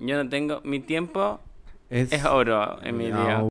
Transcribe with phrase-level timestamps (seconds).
[0.00, 0.60] Yo no tengo.
[0.64, 1.40] Mi tiempo
[1.90, 3.48] Es, es oro, Emilio.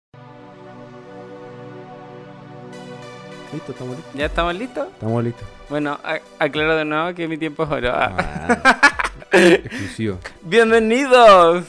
[3.53, 4.13] Listo, estamos listos.
[4.15, 4.87] ¿Ya estamos listos?
[4.93, 5.47] Estamos listos.
[5.69, 7.91] Bueno, a- aclaro de nuevo que mi tiempo es oro.
[7.93, 8.81] Ah.
[9.31, 10.19] Exclusivo.
[10.43, 11.65] ¡Bienvenidos!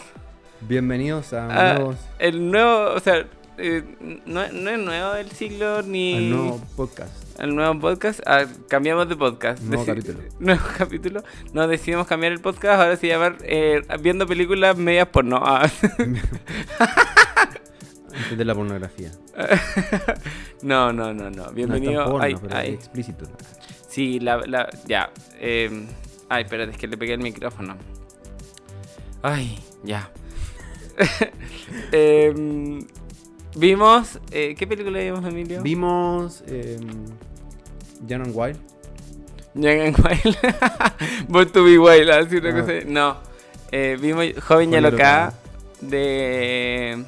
[0.60, 3.24] Bienvenidos a Ah, nuevos, El nuevo, o sea,
[3.58, 3.84] eh,
[4.26, 6.16] no, no es nuevo del siglo ni.
[6.16, 7.12] al nuevo podcast.
[7.38, 8.20] Al nuevo podcast.
[8.26, 9.62] Ah, cambiamos de podcast.
[9.62, 10.18] Nuevo Deci- capítulo.
[10.40, 11.22] Nuevo capítulo.
[11.52, 12.80] No, decidimos cambiar el podcast.
[12.80, 15.40] Ahora se llama eh, Viendo películas medias porno.
[15.42, 15.68] Ah.
[18.12, 19.12] Antes de la pornografía.
[20.62, 21.50] no, no, no, no.
[21.52, 22.04] Bienvenido.
[22.04, 22.68] No porno, ay, pero ay.
[22.70, 23.26] es explícito.
[23.88, 25.10] Sí, la, la, ya.
[25.40, 25.86] eh,
[26.28, 27.76] ay, espérate, es que le pegué el micrófono.
[29.22, 30.10] Ay, ya.
[31.92, 32.80] Em,
[33.56, 35.62] vimos, eh, ¿qué película vimos, Emilio?
[35.62, 36.42] Vimos
[38.06, 38.58] Jan and Wild.
[39.54, 40.36] Young and Wild.
[41.28, 42.60] Born to be Wild, así una Ah.
[42.60, 42.72] cosa.
[42.86, 43.16] No,
[43.72, 45.42] eh, vimos Joven y Joven y Alocada Alocada.
[45.80, 47.04] de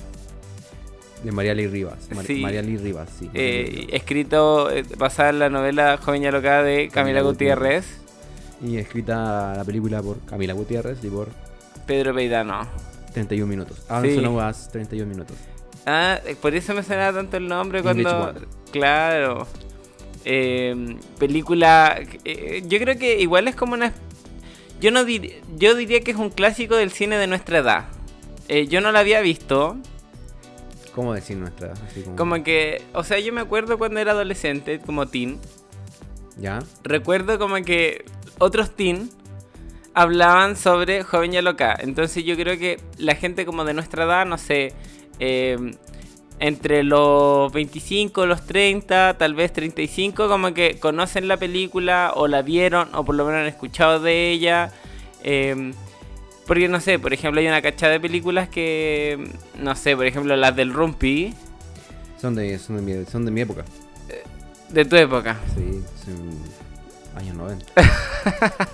[1.22, 2.08] De María Lee Rivas.
[2.14, 2.40] Mar- Sí.
[2.40, 3.30] María Lee Rivas, sí.
[3.34, 7.84] Eh, escrito eh, basada en la novela Joven y Alocada de Camila Camila Gutiérrez,
[8.64, 11.28] Y escrita la película por Camila Gutiérrez y por
[11.86, 12.66] Pedro Peidano.
[13.14, 13.82] 31 minutos.
[14.02, 14.18] Sí.
[14.22, 15.36] No vas 31 minutos.
[15.86, 18.40] Ah, por eso me suena tanto el nombre English cuando.
[18.70, 19.46] Claro.
[20.24, 21.98] Eh, película.
[22.24, 23.92] eh, yo creo que igual es como una.
[24.80, 27.84] Yo no dir- yo diría que es un clásico del cine de nuestra edad.
[28.48, 29.76] Eh, yo no la había visto.
[30.94, 31.72] ¿Cómo decir nuestra?
[31.86, 32.82] Así como, Como que.
[32.94, 35.38] O sea, yo me acuerdo cuando era adolescente, como teen.
[36.38, 36.60] ¿Ya?
[36.82, 38.04] Recuerdo como que
[38.38, 39.10] otros teen
[39.94, 41.76] hablaban sobre Joven y Loca.
[41.78, 44.72] Entonces yo creo que la gente como de nuestra edad, no sé,
[45.18, 45.58] eh,
[46.40, 52.42] entre los 25, los 30, tal vez 35, como que conocen la película o la
[52.42, 54.72] vieron o por lo menos han escuchado de ella.
[55.22, 55.72] eh,
[56.46, 60.34] porque no sé, por ejemplo hay una cachada de películas que, no sé, por ejemplo
[60.34, 61.32] las del Rumpi,
[62.20, 63.64] Son de, son de, mi, son de mi época.
[64.70, 65.38] de tu época.
[65.54, 67.64] Sí, son años 90.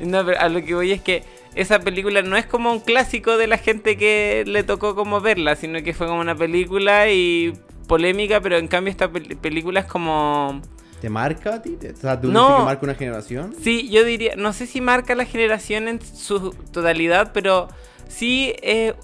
[0.00, 1.24] No, pero a lo que voy es que
[1.54, 5.56] esa película no es como un clásico de la gente que le tocó como verla,
[5.56, 7.52] sino que fue como una película y
[7.88, 10.62] polémica, pero en cambio esta pel- película es como...
[11.00, 11.76] ¿Te marca a ti?
[11.80, 12.40] ¿Te- O sea, ¿tú No.
[12.46, 13.54] dices que marca una generación?
[13.62, 17.68] Sí, yo diría, no sé si marca la generación en su totalidad, pero
[18.08, 18.52] sí...
[18.62, 18.94] eh,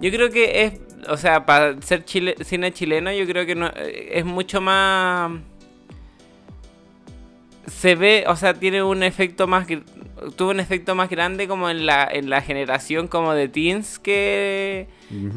[0.00, 3.66] yo creo que es, o sea, para ser chile- cine chileno, yo creo que no,
[3.76, 5.32] eh, es mucho más...
[7.70, 9.66] Se ve, o sea, tiene un efecto más...
[10.36, 14.88] Tuvo un efecto más grande como en la, en la generación como de teens que,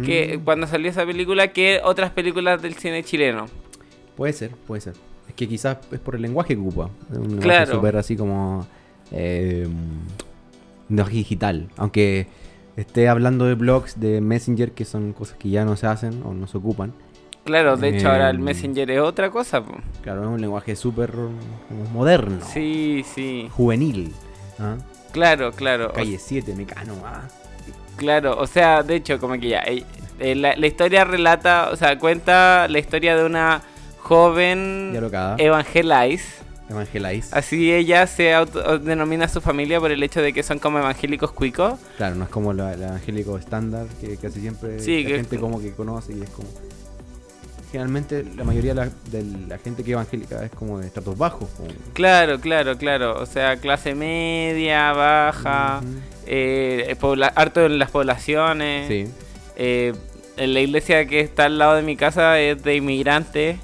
[0.05, 3.45] que cuando salió esa película que otras películas del cine chileno.
[4.15, 4.93] Puede ser, puede ser.
[5.27, 6.89] Es que quizás es por el lenguaje que ocupa.
[7.11, 7.71] Es un lenguaje Claro.
[7.73, 8.65] súper así como...
[9.11, 9.67] Eh,
[10.89, 11.69] lenguaje digital.
[11.77, 12.27] Aunque
[12.75, 16.33] esté hablando de blogs, de Messenger, que son cosas que ya no se hacen o
[16.33, 16.93] no se ocupan.
[17.43, 18.43] Claro, de hecho ahora el Em.
[18.43, 19.63] Messenger es otra cosa.
[19.63, 19.73] po.
[20.03, 21.11] Claro, es un lenguaje súper
[21.93, 22.39] moderno.
[22.53, 23.49] Sí, sí.
[23.51, 24.13] Juvenil.
[24.59, 24.75] ¿ah?
[25.11, 25.91] Claro, claro.
[25.93, 26.93] Calle 7, mecano.
[27.05, 27.21] Ah.
[27.97, 29.59] Claro, o sea, de hecho, como que ya.
[29.67, 29.83] eh,
[30.19, 33.61] eh, la, la historia relata, o sea, cuenta la historia de una
[33.99, 34.93] joven
[35.37, 36.41] evangelize.
[36.69, 37.35] Evangelize.
[37.35, 40.77] Así ella se auto- denomina a su familia por el hecho de que son como
[40.79, 41.73] evangélicos cuicos.
[41.97, 45.59] Claro, no es como el evangélico estándar que casi siempre Sí, la que- gente como
[45.59, 46.47] que conoce y es como...
[47.71, 51.17] Generalmente la mayoría de la, de la gente que es evangélica es como de estratos
[51.17, 51.49] bajos.
[51.55, 53.17] como- Claro, claro, claro.
[53.21, 55.81] O sea, clase media, baja,
[56.25, 56.95] eh,
[57.35, 58.87] harto en las poblaciones.
[58.87, 59.07] Sí.
[59.55, 59.93] Eh,
[60.37, 63.57] en la iglesia que está al lado de mi casa es de inmigrantes,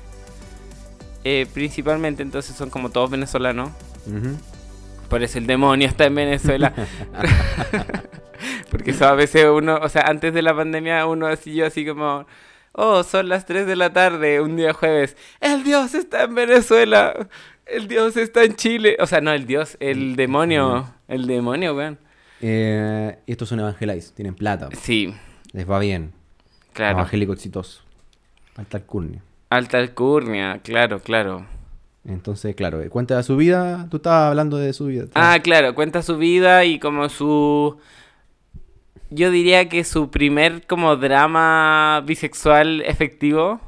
[1.24, 3.72] eh, principalmente, entonces son como todos venezolanos.
[4.06, 4.38] Ujú.
[5.10, 6.74] Por eso el demonio está en Venezuela.
[8.72, 11.86] Porque eso a veces uno, o sea, antes de la pandemia uno así yo así
[11.86, 12.26] como,
[12.78, 15.18] oh, son las 3 de la tarde, un día jueves.
[15.42, 17.28] El Dios está en Venezuela.
[17.66, 18.96] El Dios está en Chile.
[19.02, 20.94] O sea, no, el Dios, el demonio.
[21.10, 21.98] El demonio, weón.
[22.42, 25.14] Eh, estos son evangelize, tienen plata, Sí,
[25.54, 26.14] les va bien.
[26.74, 27.00] claro.
[27.00, 27.82] Evangélico exitoso.
[28.56, 29.22] Alta alcurnia.
[29.50, 31.46] Alta alcurnia, claro, claro.
[32.06, 33.88] Entonces, claro, eh, cuenta su vida.
[33.90, 35.06] Tú estabas hablando de su vida.
[35.14, 37.78] Ah, claro, cuenta su vida y como su...
[39.10, 43.60] Yo diría que su primer como drama bisexual efectivo.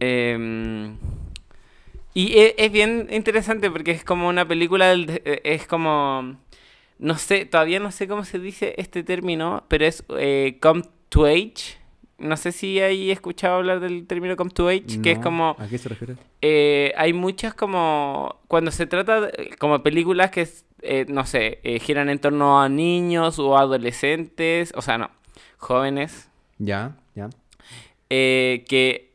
[0.00, 0.94] Eh,
[2.14, 6.36] y e- es, bien interesante porque es como una película, del- eh, es como...
[6.98, 11.26] No sé, todavía no sé cómo se dice este término, pero es eh, come to
[11.26, 11.73] age,
[12.18, 15.66] no sé si hay escuchado hablar del término come to age, que es como ¿A
[15.68, 16.14] qué se refiere?
[16.42, 20.48] eh, hay muchas como cuando se trata de, como películas que
[20.82, 25.10] eh, no sé eh, giran en torno a niños o adolescentes, o sea no,
[25.58, 26.28] jóvenes
[26.58, 27.30] Ya, ya.
[28.10, 29.12] eh, que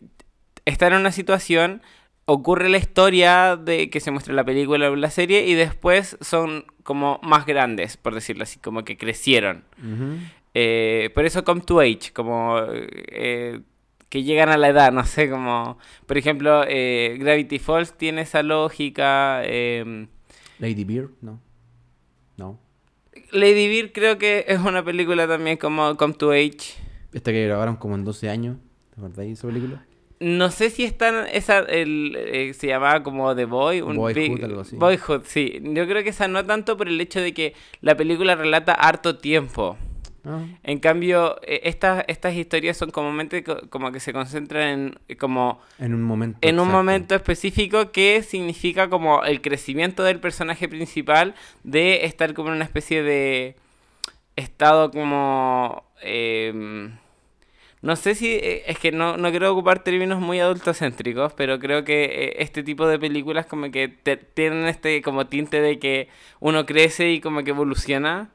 [0.66, 1.82] están en una situación,
[2.26, 6.18] ocurre la historia de que se muestra en la película o la serie y después
[6.22, 9.64] son como más grandes, por decirlo así, como que crecieron.
[10.54, 13.60] Eh, por eso come to age, como eh,
[14.10, 18.42] que llegan a la edad, no sé, como por ejemplo eh, Gravity Falls tiene esa
[18.44, 19.42] lógica.
[19.44, 20.08] eh,
[20.60, 21.40] Lady Beer, no.
[22.38, 22.60] No.
[23.32, 26.76] Lady Bird creo que es una película también como come to age.
[27.14, 28.58] Esta que grabaron como en 12 años.
[28.94, 29.86] ¿Te acordáis de esa película?
[30.22, 34.44] No sé si están esa el, eh, se llamaba como The Boy, un Boyhood, big-
[34.44, 34.76] algo así.
[34.76, 35.60] Boyhood, sí.
[35.64, 39.18] Yo creo que esa no tanto por el hecho de que la película relata harto
[39.18, 39.78] tiempo.
[40.30, 45.00] Ah, En cambio, eh, estas estas historias son comúnmente co- como que se concentran en
[45.08, 46.40] eh, como en un momento.
[46.48, 51.34] en un momento específico que significa como el crecimiento del personaje principal
[51.64, 53.56] de estar como en una especie de
[54.36, 56.92] estado como em,
[57.82, 61.84] no sé si eh, es que no, no quiero ocupar términos muy adultocéntricos, pero creo
[61.86, 66.10] que eh, este tipo de películas como que te- tienen este como tinte de que
[66.42, 68.30] uno crece y como que evoluciona.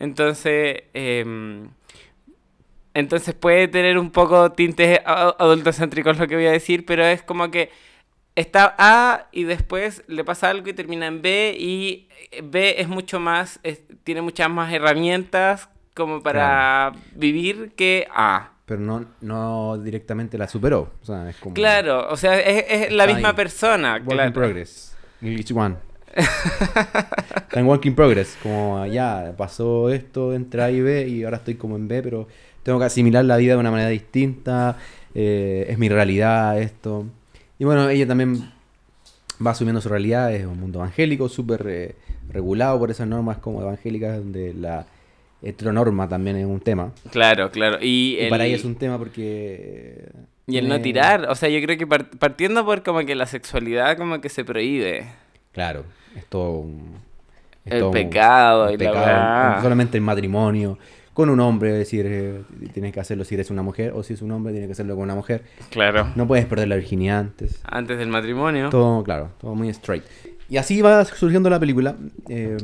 [0.00, 1.68] Entonces, em,
[2.94, 7.50] entonces puede tener un poco tintes adultocéntricos lo que voy a decir, pero es como
[7.50, 7.70] que
[8.34, 12.08] está A y después le pasa algo y termina en B y
[12.42, 18.52] B es mucho más, es- tiene muchas más herramientas como para vivir que A.
[18.66, 20.92] Pero no, no directamente la superó.
[21.02, 21.54] O sea, es como.
[21.54, 23.34] Claro, o sea, es, es la misma ahí.
[23.34, 24.32] persona, Work in claro.
[24.32, 24.96] progress.
[25.20, 25.76] Each one.
[26.16, 28.36] Está en work in progress.
[28.42, 32.28] Como ya pasó esto entre A y B y ahora estoy como en B, pero
[32.62, 34.76] tengo que asimilar la vida de una manera distinta.
[35.14, 37.06] eh, es mi realidad esto.
[37.58, 38.50] Y bueno, ella también
[39.44, 40.32] va asumiendo su realidad.
[40.34, 41.94] Es un mundo evangélico, súper eh,
[42.30, 44.86] regulado por esas normas como evangélicas, donde la
[45.42, 46.92] heteronorma también es un tema.
[47.10, 47.78] Claro, claro.
[47.80, 50.10] Y, Y el, para ella es un tema porque...
[50.46, 53.26] y el no tirar, o sea, yo creo que par- partiendo por como que la
[53.26, 55.06] sexualidad como que se prohíbe.
[55.52, 55.84] Claro,
[56.16, 56.94] es todo un...
[57.64, 59.54] es El todo pecado un y la pecado, weá.
[59.56, 60.78] no solamente el matrimonio,
[61.12, 62.42] con un hombre, es decir, eh,
[62.72, 64.94] tienes que hacerlo si eres una mujer, o si es un hombre, tienes que hacerlo
[64.94, 65.44] con una mujer.
[65.70, 66.08] Claro.
[66.14, 67.60] No puedes perder la virginidad antes.
[67.64, 68.70] Antes del matrimonio.
[68.70, 70.04] Todo, claro, todo muy straight.
[70.48, 71.94] Y así va surgiendo la película.
[72.28, 72.56] eh,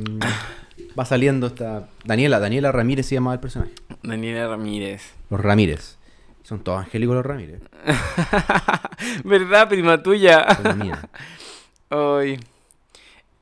[0.99, 1.87] va saliendo esta...
[2.05, 3.71] Daniela, Daniela Ramírez se llamaba el personaje.
[4.03, 5.13] Daniela Ramírez.
[5.29, 5.97] Los Ramírez.
[6.43, 7.61] Son todos angélicos los Ramírez.
[9.23, 10.45] ¿Verdad, prima tuya?
[10.55, 11.09] Son la mía.
[11.89, 12.39] Ay.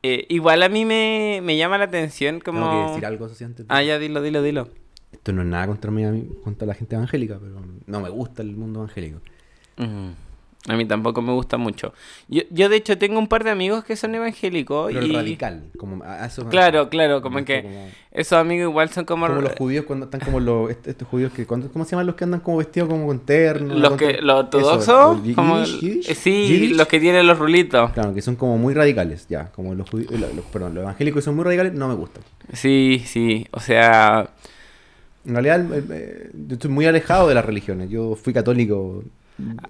[0.07, 2.59] Eh, igual a mí me, me llama la atención como...
[2.59, 3.67] Tengo que decir algo así antes.
[3.67, 4.69] de- Ah, ya, dilo, dilo, dilo.
[5.11, 6.03] Esto no es nada contra, mí,
[6.43, 9.21] contra la gente evangélica, pero no me gusta el mundo evangélico.
[9.77, 10.09] Mm,
[10.67, 11.93] A mí tampoco me gusta mucho.
[12.27, 15.11] Yo, yo de hecho tengo un par de amigos que son evangélicos Pero y...
[15.11, 19.27] radical, como a Claro, claro, como que como- esos amigos igual son como...
[19.27, 22.07] Como los judíos cuando están como los est- estos judíos que cuando- ¿cómo se llaman
[22.07, 23.75] los que andan como vestidos como con terno?
[23.75, 25.65] Los con- que, los ortodoxos, como eh,
[26.15, 26.75] sí, Yiddish.
[26.77, 27.91] los que tienen los rulitos.
[27.91, 31.19] Claro, que son como muy radicales, ya, como los judíos, los, los- perdón, los evangélicos
[31.21, 32.23] que son muy radicales no me gustan.
[32.53, 34.29] Sí, sí, o sea,
[35.27, 37.89] En realidad el- eh, yo estoy muy alejado de las religiones.
[37.89, 39.03] Yo fui católico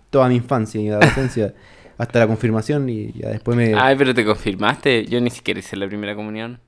[0.10, 1.54] toda mi infancia y adolescencia
[1.98, 5.76] hasta la confirmación y ya después me ay, pero te confirmaste, yo ni siquiera hice
[5.76, 6.60] la primera comunión.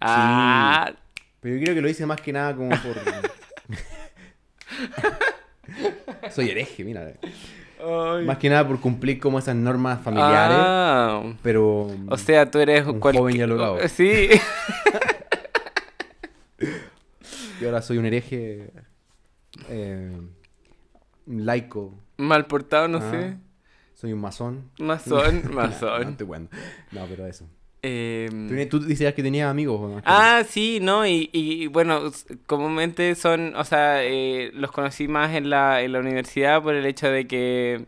[0.00, 0.92] Ah,
[1.40, 2.80] Pero yo creo que lo hice más que nada como por
[6.32, 7.12] Soy hereje, mira.
[7.80, 8.24] ay.
[8.24, 12.86] Más que nada por cumplir como esas normas familiares, Ah, pero o sea, tú eres
[12.86, 13.78] Un cualquier- joven dialogado.
[13.88, 14.28] Sí.
[17.60, 18.70] yo ahora soy un hereje
[19.68, 20.10] eh,
[21.26, 23.10] un laico, Mal portado, no Ah.
[23.10, 23.36] sé.
[23.94, 24.70] soy un masón.
[24.78, 26.16] Masón, masón.
[26.18, 26.48] no, bueno.
[26.90, 27.46] No, pero eso.
[27.84, 30.00] Em, Tú, tú decías que tenías amigos.
[30.04, 31.04] Ah, sí, ¿no?
[31.06, 32.00] Y, y bueno,
[32.46, 36.86] comúnmente son, o sea, eh, los conocí más en la, en la universidad por el
[36.86, 37.86] hecho de que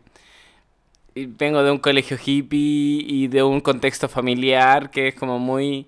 [1.15, 5.87] eh, vengo de un colegio hippie y de un contexto familiar que es como muy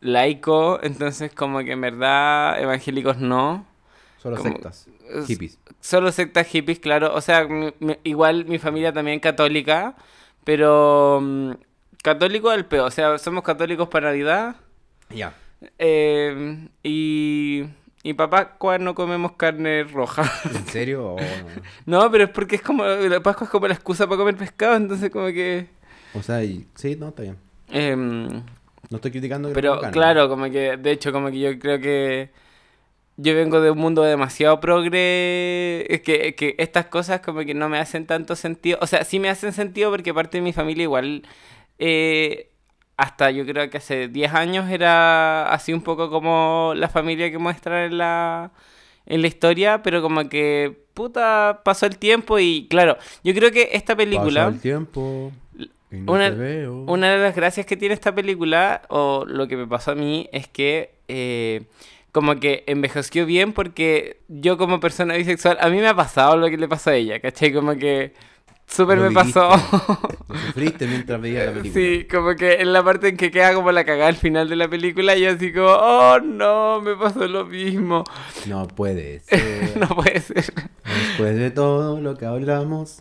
[0.00, 3.66] laico, entonces como que en verdad evangélicos no.
[4.18, 5.58] Solo como- sectas, es- hippies.
[5.80, 7.14] Solo sectas hippies, claro.
[7.14, 9.96] O sea, mi- mi- igual mi familia también católica,
[10.44, 11.52] pero mm,
[12.02, 12.84] católico al peo.
[12.86, 14.56] O sea, somos católicos para Navidad.
[15.08, 15.32] Ya.
[15.78, 17.64] Eh, y,
[18.02, 20.30] y papá, ¿cuál no comemos carne roja?
[20.54, 21.14] ¿En serio?
[21.14, 21.16] o
[21.86, 22.02] no?
[22.04, 24.76] no, pero es porque es como, la Pascua es como la excusa para comer pescado,
[24.76, 25.66] entonces como que...
[26.14, 27.36] O sea, y- sí, no, está bien.
[27.68, 28.26] em,
[28.90, 29.48] No estoy criticando.
[29.48, 32.30] que pero claro, como que, de hecho, como que yo creo que...
[33.22, 37.68] yo vengo de un mundo demasiado progre, es que, que estas cosas como que no
[37.68, 40.84] me hacen tanto sentido, o sea, sí me hacen sentido porque parte de mi familia
[40.84, 41.22] igual,
[41.78, 42.50] eh,
[42.96, 47.38] hasta yo creo que hace 10 años era así un poco como la familia que
[47.38, 48.52] muestra en la,
[49.06, 53.70] en la historia, pero como que, puta, pasó el tiempo y claro, yo creo que
[53.72, 54.44] esta película...
[54.44, 55.32] Pasó el tiempo.
[55.58, 56.84] y no una, te veo.
[56.84, 60.28] una de las gracias que tiene esta película, o lo que me pasó a mí,
[60.32, 61.62] es que eh,
[62.12, 66.48] como que envejeció bien porque yo como persona bisexual, a mí me ha pasado lo
[66.48, 67.52] que le pasó a ella, ¿cachai?
[67.52, 68.12] Como que
[68.66, 69.48] súper me pasó.
[70.28, 71.72] Lo sufriste mientras veías la película.
[71.74, 74.56] Sí, como que en la parte en que queda como la cagada al final de
[74.56, 78.04] la película, yo así como, oh no, me pasó lo mismo.
[78.46, 79.76] No puede ser.
[79.78, 80.44] No puede ser.
[80.84, 82.98] Después de todo lo que hablamos.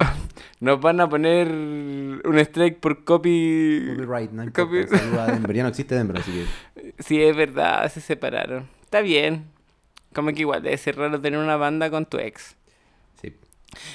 [0.60, 3.86] Nos van a poner un strike por copy.
[3.96, 4.98] Copyright, no Copy- importa.
[4.98, 5.56] Saluda a Denver.
[5.56, 6.94] Ya no existe Denver, así que.
[7.02, 8.68] Sí, es verdad, se separaron.
[8.90, 9.46] Está bien.
[10.16, 12.56] Como que igual debe ser raro tener una banda con tu ex.
[13.22, 13.32] Sí.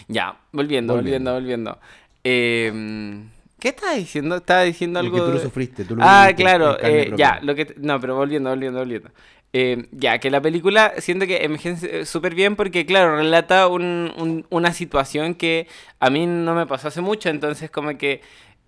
[0.06, 1.72] Ya, volviendo, volviendo, Volviendo.
[1.72, 1.78] volviendo.
[2.22, 3.24] Eh,
[3.58, 4.36] ¿Qué estaba diciendo?
[4.36, 5.18] Estaba diciendo Lo algo.
[5.18, 7.74] que tú lo sufriste, tú lo Ah, viviste claro, eh, ya, lo que...
[7.78, 9.10] No, pero volviendo, volviendo, volviendo.
[9.52, 14.46] Eh, ya, que la película siento que envejece súper bien porque, claro, relata un- un-
[14.50, 15.66] una situación que
[15.98, 18.20] a mí no me pasó hace mucho, entonces como que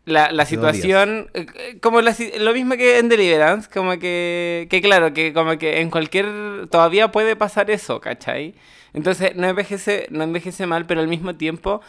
[0.07, 0.49] la, la días.
[0.49, 5.35] situación, eh, eh, como la lo mismo que en Deliverance, como que, que claro, que
[5.35, 8.55] como que en cualquier, todavía puede pasar eso, ¿cachai?
[8.95, 11.83] Entonces no envejece, no envejece mal, pero al mismo tiempo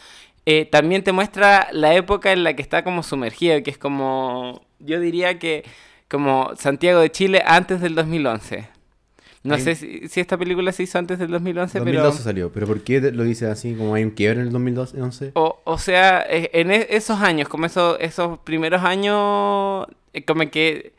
[0.44, 4.62] eh, también te muestra la época en la que está como sumergido, que es como,
[4.78, 5.64] yo diría que
[6.08, 8.77] como Santiago de Chile antes del 2011.
[9.44, 12.66] No Hay- sé si, si esta película se hizo antes del 2011, 2012 salió, pero
[12.66, 13.74] ¿por qué lo dices así?
[13.74, 15.32] Como hay un quiebre en el 2011.
[15.32, 15.44] pero...
[15.46, 20.48] O, o sea, eh, en e- esos años, como esos, esos primeros años, eh, como
[20.50, 20.92] que...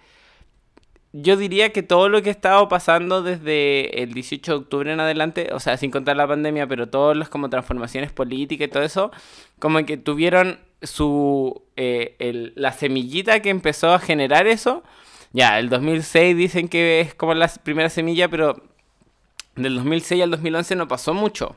[1.11, 4.99] Yo diría que todo lo que ha estado pasando desde el 18 de octubre en
[4.99, 8.83] adelante, o sea, sin contar la pandemia, pero todas las como transformaciones políticas y todo
[8.83, 9.11] eso,
[9.57, 14.83] como que tuvieron su eh, el- la semillita que empezó a generar eso.
[15.33, 18.61] Ya, el 2006 dicen que es como la primera semilla, pero
[19.55, 21.55] del 2006 al 2011 no pasó mucho.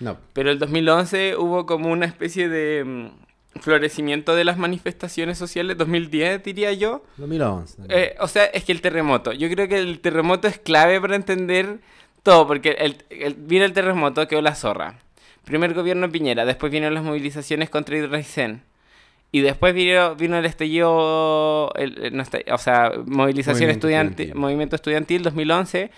[0.00, 0.16] No.
[0.32, 6.42] Pero el 2011 hubo como una especie de mm, florecimiento de las manifestaciones sociales, 2010
[6.44, 7.04] diría yo.
[7.18, 7.82] 2011.
[7.88, 11.16] Eh, o sea, es que el terremoto, yo creo que el terremoto es clave para
[11.16, 11.78] entender
[12.22, 14.98] todo, porque el, el- vino el terremoto, quedó la zorra.
[15.44, 18.62] Primer gobierno Piñera, después vinieron las movilizaciones contra Hidroaicén.
[19.30, 24.76] Y después vino, vino el estallido, el- el- no está- o sea, movilización estudiantil, movimiento
[24.76, 25.90] estudiantil 2011.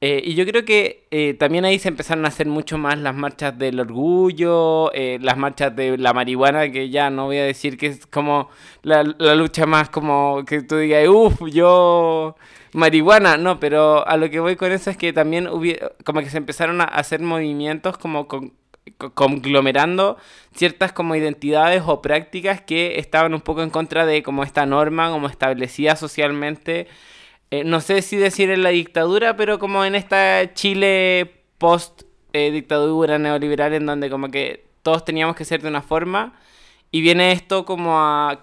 [0.00, 3.16] Eh, y yo creo que eh, también ahí se empezaron a hacer mucho más las
[3.16, 7.76] marchas del orgullo, eh, las marchas de la marihuana, que ya no voy a decir
[7.76, 8.48] que es como
[8.82, 12.36] la, la lucha más como que tú digas, uff, yo
[12.74, 16.30] marihuana, no, pero a lo que voy con eso es que también hubi- como que
[16.30, 18.54] se empezaron a hacer movimientos como con- co-
[19.14, 20.16] conglomerando
[20.54, 25.10] ciertas como identidades o prácticas que estaban un poco en contra de como esta norma,
[25.10, 26.88] como establecida socialmente
[27.50, 32.02] eh, no sé si decir en la dictadura, pero como en esta Chile post
[32.32, 36.34] eh, dictadura neoliberal en donde como que todos teníamos que ser de una forma
[36.90, 38.40] y viene esto como a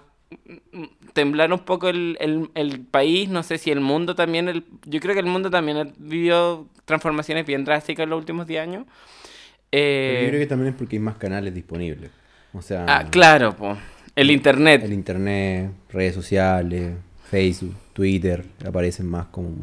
[0.72, 4.64] mm, temblar un poco el, el- el país, no sé si el mundo también, el-
[4.84, 8.62] yo creo que el mundo también ha vivido transformaciones bien drásticas en los últimos 10
[8.62, 8.86] años.
[9.70, 12.10] Pero Eh, yo creo que también es porque hay más canales disponibles.
[12.52, 13.76] O sea, ah, claro, po.
[14.14, 14.82] el internet.
[14.84, 16.94] el internet, redes sociales,
[17.30, 19.54] Facebook, Twitter, aparecen más con,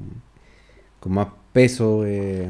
[1.00, 2.04] con más peso.
[2.06, 2.48] eh.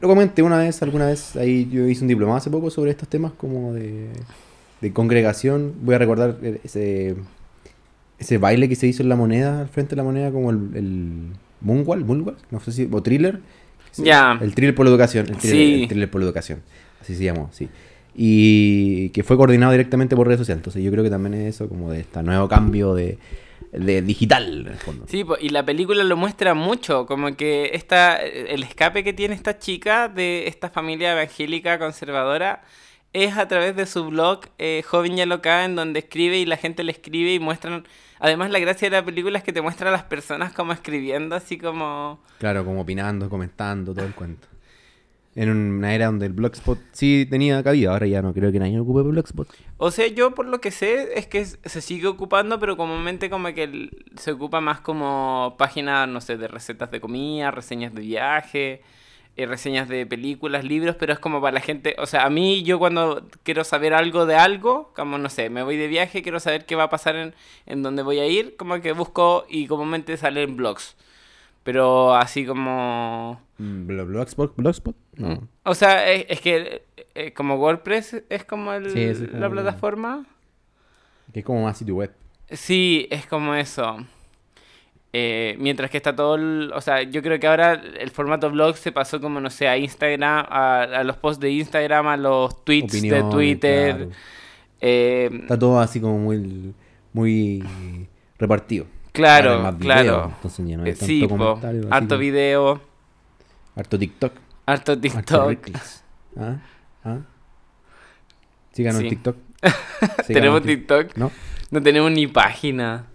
[0.00, 3.08] Lo comenté una vez, alguna vez, ahí yo hice un diplomado hace poco sobre estos
[3.08, 4.08] temas como de,
[4.80, 5.74] de congregación.
[5.82, 7.16] Voy a recordar ese,
[8.18, 10.70] ese baile que se hizo en la moneda, al frente de la moneda, como el,
[10.74, 11.12] el
[11.60, 13.40] Moonwalk, Moonwalk, no sé si, o Thriller.
[13.92, 14.38] Sí, Ya.
[14.40, 15.82] El Thriller por la educación, el thriller, Sí.
[15.82, 16.62] el thriller por la educación,
[17.00, 17.68] así se llamó, sí.
[18.14, 20.58] Y que fue coordinado directamente por redes sociales.
[20.60, 23.18] Entonces yo creo que también es eso, como de este nuevo cambio de,
[23.72, 25.06] de digital, en el fondo.
[25.08, 29.58] Sí, y la película lo muestra mucho, como que esta, el escape que tiene esta
[29.58, 32.62] chica de esta familia evangélica conservadora
[33.12, 36.56] es a través de su blog eh, Joven y Alocada, en donde escribe y la
[36.56, 37.86] gente le escribe y muestran...
[38.18, 41.34] Además, la gracia de la película es que te muestra a las personas como escribiendo,
[41.34, 42.20] así como...
[42.38, 44.46] Claro, como opinando, comentando, todo el cuento.
[45.34, 48.78] En una era donde el Blogspot sí tenía cabida, ahora ya no creo que nadie
[48.78, 49.48] ocupe Blogspot.
[49.78, 53.52] O sea, yo por lo que sé es que se sigue ocupando, pero comúnmente como
[53.54, 58.82] que se ocupa más como páginas, no sé, de recetas de comida, reseñas de viaje,
[59.36, 62.62] eh, reseñas de películas, libros, pero es como para la gente, o sea, a mí
[62.62, 66.40] yo cuando quiero saber algo de algo, como no sé, me voy de viaje, quiero
[66.40, 67.34] saber qué va a pasar en,
[67.66, 70.96] en donde voy a ir, como que busco y comúnmente salen blogs.
[71.62, 73.40] pero así como...
[73.58, 75.46] Mm, Blo- Blogspot, Blogspot, no.
[75.64, 76.82] O sea, es, es que
[77.14, 80.26] eh, como WordPress es como el- Sí, es como la plataforma.
[81.32, 82.12] Que es como más sitio web.
[82.50, 83.98] Sí, es como eso.
[85.12, 86.70] Eh, mientras que está todo el...
[86.74, 89.76] O sea, yo creo que ahora el formato blog se pasó como, no sé, a
[89.76, 93.96] Instagram, a, a los posts de Instagram, a los tweets de Twitter.
[93.96, 94.10] claro.
[94.80, 96.74] eh, Está todo así como muy,
[97.12, 97.64] muy
[98.38, 98.86] repartido.
[99.12, 100.32] claro, claro.
[100.36, 101.58] entonces ya no hay Eh, sí, po,
[101.90, 102.80] harto que- video,
[103.74, 104.32] Harto TikTok.
[104.66, 105.58] harto TikTok.
[106.38, 106.56] ¿Ah?
[107.04, 107.18] ¿Ah?
[108.72, 109.04] Síganos Sí.
[109.08, 109.36] en TikTok.
[110.26, 111.16] ¿Tenemos Síganos TikTok?
[111.16, 111.30] No,
[111.72, 113.06] No tenemos ni página.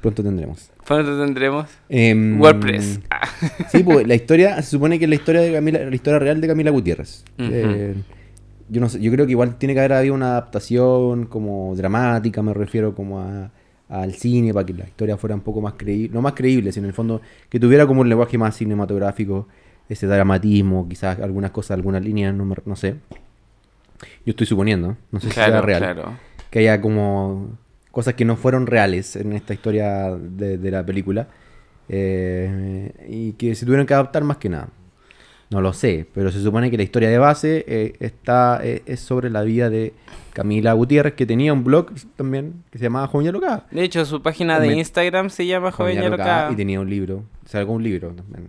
[0.00, 0.69] pronto tendremos.
[0.90, 1.66] ¿Cuándo tendremos?
[1.88, 2.98] Em, WordPress.
[3.10, 3.20] Ah.
[3.70, 6.40] Sí, pues la historia, se supone que es la historia de Camila, la historia real
[6.40, 7.24] de Camila Gutiérrez.
[7.38, 7.94] Eh,
[8.68, 12.42] yo no sé, yo creo que igual tiene que haber habido una adaptación como dramática,
[12.42, 13.52] me refiero como a,
[13.88, 16.86] al cine, para que la historia fuera un poco más creíble, no más creíble, sino
[16.86, 19.46] en el fondo que tuviera como un lenguaje más cinematográfico,
[19.88, 22.96] ese dramatismo, quizás algunas cosas, algunas líneas, no, no sé.
[24.26, 26.12] Yo estoy suponiendo, no sé si sea Claro, real claro.
[26.50, 27.58] que haya como
[27.90, 31.28] cosas que no fueron reales en esta historia de, de la película
[31.88, 34.68] eh, y que se tuvieron que adaptar más que nada.
[35.50, 39.00] No lo sé, pero se supone que la historia de base eh, está eh, es
[39.00, 39.92] sobre la vida de
[40.32, 43.66] Camila Gutiérrez, que tenía un blog también que se llamaba Joven y Alocada.
[43.72, 46.52] De hecho, su página de Instagram se llama Joven Alocada.
[46.52, 48.46] y tenía un libro, sacó un libro también.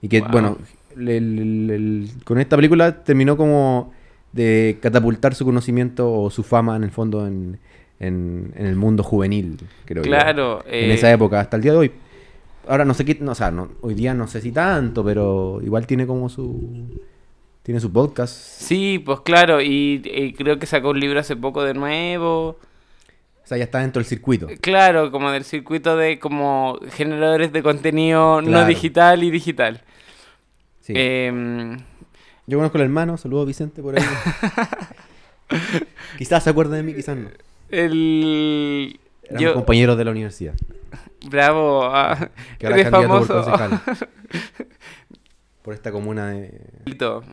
[0.00, 0.30] Y que, Wow.
[0.30, 0.58] bueno,
[0.96, 3.92] el- el- el- con esta película terminó como
[4.32, 7.58] de catapultar su conocimiento o su fama en el fondo en,
[8.00, 10.08] en- en el mundo juvenil, creo yo.
[10.10, 10.64] Claro.
[10.66, 11.92] En eh, esa época, hasta el día de hoy.
[12.68, 15.60] Ahora no sé qué, no, o sea, no- hoy día no sé si tanto, pero
[15.62, 16.98] igual tiene como su...
[17.62, 18.34] Tiene su podcast.
[18.34, 22.48] Sí, pues claro, y, y creo que sacó un libro hace poco de nuevo.
[22.50, 24.46] O sea, ya está dentro del circuito.
[24.62, 28.66] Claro, como del circuito de como generadores de contenido no Claro.
[28.68, 29.82] digital y digital.
[30.80, 30.94] Sí.
[30.96, 31.76] Em,
[32.46, 34.04] Yo conozco al hermano, saludos Vicente por ahí.
[36.18, 37.28] quizás se acuerda de mí, quizás no.
[37.70, 38.98] El...
[39.22, 40.54] Éramos Yo, compañeros de la universidad.
[41.26, 43.52] bravo, ah, Que ahora es eres por famoso.
[45.62, 46.60] por esta comuna de.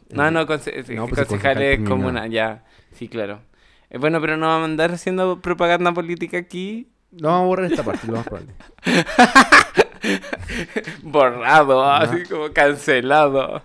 [0.09, 2.65] No, no, conce- No, pues concejal es comuna, ya.
[2.93, 3.41] Sí, claro.
[3.89, 6.89] Eh, bueno, pero no vamos a andar haciendo propaganda política aquí.
[7.11, 8.51] No vamos a borrar esta parte, lo más probable.
[11.03, 13.63] Borrado, así como cancelado.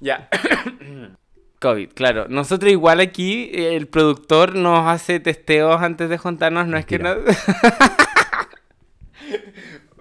[0.00, 0.28] Ya.
[1.62, 2.26] COVID, claro.
[2.28, 7.14] Nosotros igual aquí, el productor nos hace testeos antes de juntarnos, no es que no...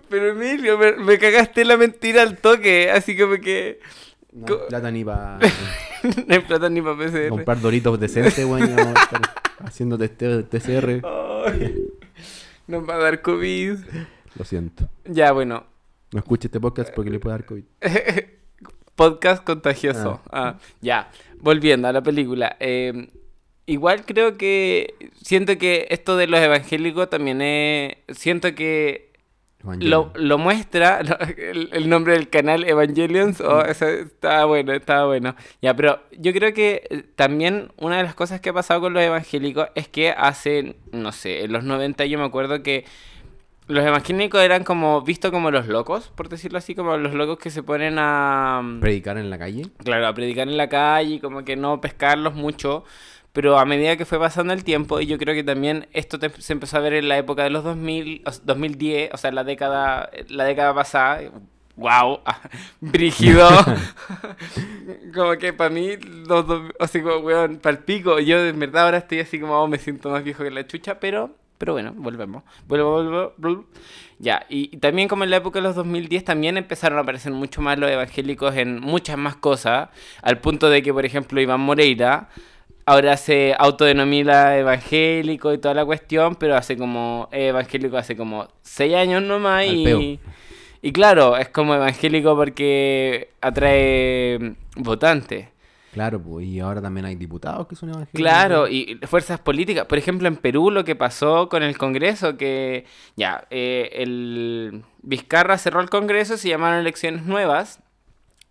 [0.10, 3.80] Pero Emilio, me, me cagaste la mentira al toque, así como que
[4.34, 5.38] No hay plata ni para
[6.28, 7.30] no hay plata ni para PCR.
[7.30, 8.76] comprar doritos decentes, weón.
[9.60, 11.02] haciendo testeo de TCR.
[11.46, 11.76] Ay,
[12.68, 13.78] nos va a dar COVID.
[14.36, 14.90] Lo siento.
[15.06, 15.66] Ya, bueno,
[16.12, 17.64] No escuche este podcast porque le puede dar COVID.
[19.10, 20.22] Podcast contagioso.
[20.32, 21.10] Ah, ya,
[21.40, 22.56] volviendo a la película.
[22.60, 23.10] eh,
[23.66, 27.96] igual creo que siento que esto de los evangélicos también es...
[28.10, 29.12] Siento que
[29.80, 33.40] lo, lo muestra lo- el, el nombre del canal Evangelions.
[33.42, 35.36] Oh, eso estaba bueno, estaba bueno.
[35.62, 38.94] Ya, pero yo creo que eh, también una de las cosas que ha pasado con
[38.94, 42.86] los evangélicos es que hace, no sé, en los 90 yo me acuerdo que
[43.72, 47.50] los evangélicos eran como vistos como los locos, por decirlo así, como los locos que
[47.50, 48.62] se ponen a...
[48.82, 49.64] Predicar en la calle.
[49.84, 52.84] Claro, a predicar en la calle y como que no pescarlos mucho.
[53.34, 56.30] Pero a medida que fue pasando el tiempo, y yo creo que también esto te-
[56.42, 59.46] se empezó a ver en la época de los 2000, o- 2010, o sea, la
[59.46, 61.22] década, la década pasada.
[61.78, 62.20] ¡Wow!
[62.82, 63.48] Brígido.
[65.14, 65.96] como que para mí,
[66.28, 68.20] los dos, así como, weón, palpico.
[68.20, 71.00] Yo de verdad ahora estoy así como, oh, me siento más viejo que la chucha,
[71.00, 72.42] pero, pero bueno, volvemos.
[72.68, 73.66] Vuelvo, vuelvo, vuelvo.
[74.18, 77.32] Ya, y, y también como en la época de los 2010 también empezaron a aparecer
[77.32, 79.90] mucho más los evangélicos en muchas más cosas,
[80.24, 82.30] al punto de que, por ejemplo, Iván Moreira
[82.88, 88.48] ahora se autodenomina evangélico y toda la cuestión, pero hace como es evangélico hace como
[88.64, 90.20] seis años nomás y,
[90.82, 95.50] y claro, es como evangélico porque atrae votantes.
[95.92, 96.46] Claro, pues.
[96.48, 98.20] Y ahora también hay diputados que son evangélicos.
[98.20, 99.86] Claro, y fuerzas políticas.
[99.86, 105.58] Por ejemplo, en Perú lo que pasó con el Congreso, que ya, eh, el Vizcarra
[105.58, 107.80] cerró el Congreso, se llamaron elecciones nuevas.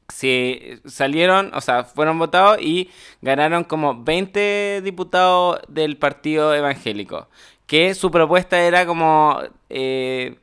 [0.08, 2.90] Se salieron, o sea, fueron votados y
[3.22, 7.28] ganaron como 20 diputados del partido evangélico.
[7.66, 10.40] Que su propuesta era como, eh,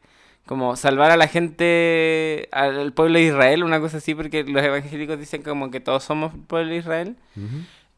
[0.48, 5.20] como salvar a la gente, al pueblo de Israel, una cosa así, porque los evangélicos
[5.20, 7.16] dicen como que todos somos pueblo de Israel.
[7.36, 7.58] Ujú.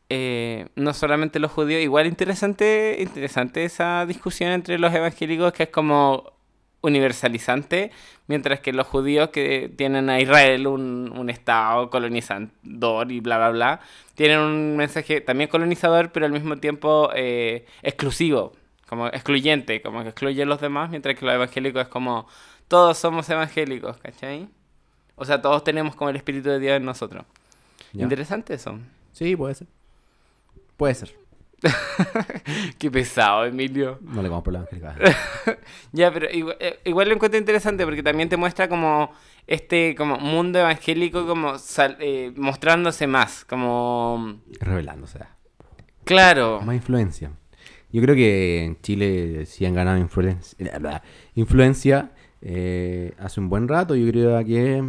[0.09, 5.69] Eh, no solamente los judíos, igual interesante, interesante esa discusión entre los evangélicos que es
[5.69, 6.33] como
[6.81, 7.91] universalizante,
[8.27, 13.49] mientras que los judíos que tienen a Israel un, un estado colonizador y bla, bla,
[13.51, 13.79] bla,
[14.15, 18.53] tienen un mensaje también colonizador, pero al mismo tiempo eh, exclusivo,
[18.89, 22.27] como excluyente, como que excluye a los demás, mientras que los evangélicos es como
[22.67, 24.49] todos somos evangélicos, ¿cachai?
[25.15, 27.23] O sea, todos tenemos como el Espíritu de Dios en nosotros.
[27.93, 28.03] Ya.
[28.03, 28.77] Interesante eso.
[29.11, 29.67] Sí, puede ser.
[30.77, 31.15] Puede ser.
[32.77, 33.99] Qué pesado, Emilio.
[34.01, 34.95] No le compro la evangélica.
[35.91, 39.11] Ya, pero igual, eh, igual lo encuentro interesante porque también te muestra como
[39.47, 45.19] este como mundo evangélico como sal- eh, mostrándose más, como Revelándose.
[46.05, 47.31] claro, Más influencia.
[47.91, 50.57] Yo creo que en Chile sí han ganado influencia,
[51.35, 53.95] influencia eh, hace un buen rato.
[53.95, 54.83] Yo creo que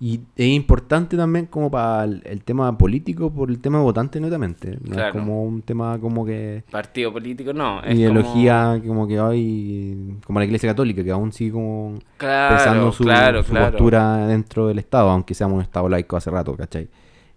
[0.00, 4.76] y es importante también como para el, el tema político por el tema votante netamente.
[4.82, 5.06] No Claro.
[5.08, 9.06] es como un tema como que partido político no, es ideología como...
[9.06, 13.52] que hay como la Iglesia Católica que aún sigue como claro, pensando su, claro, su
[13.52, 13.70] claro.
[13.70, 16.88] postura dentro del Estado, aunque seamos un Estado laico hace rato, ¿cachai?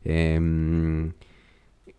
[0.04, 1.12] Em,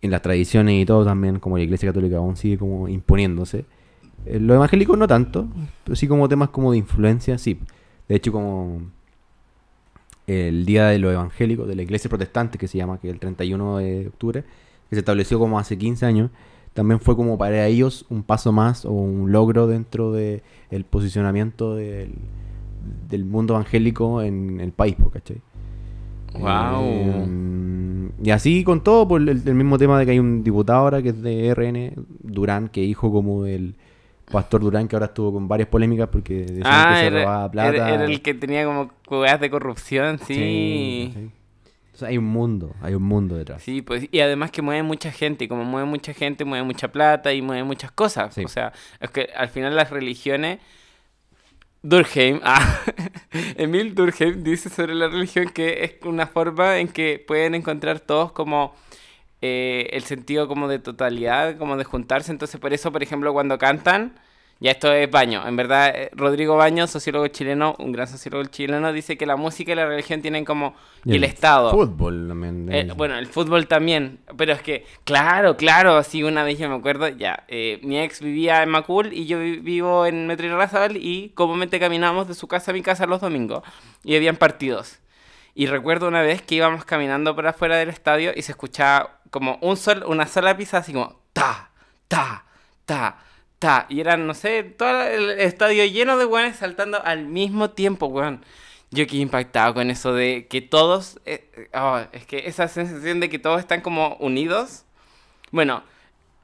[0.01, 3.65] en las tradiciones y todo también, como la Iglesia Católica aún sigue como imponiéndose.
[4.25, 5.47] Eh, los evangélicos no tanto,
[5.83, 7.59] pero sí como temas como de influencia, sí.
[8.07, 8.81] De hecho, como
[10.27, 13.77] el Día de los Evangélicos, de la Iglesia Protestante, que se llama, que el 31
[13.77, 14.43] de octubre,
[14.89, 16.31] que se estableció como hace 15 años,
[16.73, 21.75] también fue como para ellos un paso más o un logro dentro del el posicionamiento
[21.75, 22.13] del,
[23.09, 25.41] del mundo evangélico en el país, ¿cachai?
[26.33, 26.83] Wow.
[26.83, 30.79] Eh, y así con todo, por el, el mismo tema de que hay un diputado
[30.79, 33.75] ahora que es de RN, Durán, que hijo como del
[34.31, 37.51] pastor Durán, que ahora estuvo con varias polémicas porque decían Ah, que se era, robaba
[37.51, 37.69] plata.
[37.75, 41.13] era- era el que tenía como jugadas de corrupción, sí.
[41.93, 43.63] Sí, hay un mundo, hay un mundo detrás.
[43.85, 47.33] pues, y además que mueve mucha gente, y como mueve mucha gente, mueve mucha plata
[47.33, 48.33] y mueve muchas cosas.
[48.35, 48.43] Sí.
[48.45, 50.59] O sea, es que al final las religiones...
[51.81, 52.81] Durkheim, ah,
[53.55, 58.31] Emil Durkheim dice sobre la religión que es una forma en que pueden encontrar todos
[58.33, 58.75] como
[59.41, 62.31] eh, el sentido como de totalidad, como de juntarse.
[62.31, 64.19] Entonces, por eso, por ejemplo, cuando cantan,
[64.59, 65.47] ya esto es Baño.
[65.47, 69.71] En verdad, eh, Rodrigo Baño, sociólogo chileno, un gran sociólogo chileno, dice que la música
[69.71, 70.75] y la religión tienen como...
[71.05, 71.71] Y el Estado.
[71.71, 72.69] Fútbol también.
[72.71, 76.75] Eh, bueno, el fútbol también, pero es que, claro, claro, así una vez yo me
[76.75, 80.97] acuerdo, ya, eh, mi ex vivía en Macul y yo vi- vivo en Metro Irarrázaval
[80.97, 83.63] y comúnmente caminamos de su casa a mi casa los domingos
[84.03, 84.99] y habían partidos.
[85.55, 89.57] Y recuerdo una vez que íbamos caminando por afuera del estadio y se escuchaba como
[89.61, 91.71] un sol, una sola pizza así como ta,
[92.07, 92.45] ta,
[92.85, 93.17] ta,
[93.59, 93.85] ta.
[93.89, 98.43] Y eran, no sé, todo el estadio lleno de weones saltando al mismo tiempo, weón.
[98.91, 103.19] Yo quedé impactado con eso de que todos, eh, eh, oh, es que esa sensación
[103.19, 104.85] de que todos están como unidos.
[105.51, 105.83] Bueno,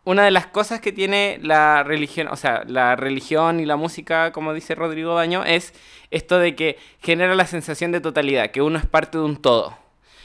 [0.04, 4.32] una de las cosas que tiene la religión, o sea, la religión y la música,
[4.32, 5.73] como dice Rodrigo Baño, es
[6.12, 9.75] esto de que genera la sensación de totalidad, que uno es parte de un todo.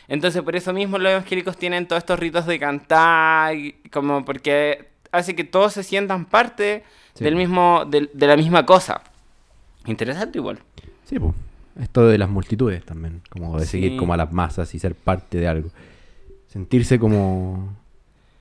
[0.09, 3.55] Entonces, por eso mismo los evangélicos tienen todos estos ritos de cantar,
[3.91, 7.25] como porque hace que todos se sientan parte Sí.
[7.25, 9.03] del mismo, del- de la misma cosa.
[9.87, 10.59] Interesante igual.
[11.05, 11.35] Sí, pues.
[11.81, 15.39] Esto de las multitudes también, como de seguir como a las masas y ser parte
[15.39, 15.71] de algo.
[16.49, 17.75] Sentirse como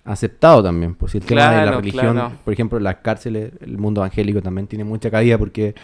[0.04, 2.32] aceptado también, pues si el tema de la religión, claro.
[2.44, 5.76] por ejemplo, las cárceles, el mundo evangélico también tiene mucha cabida porque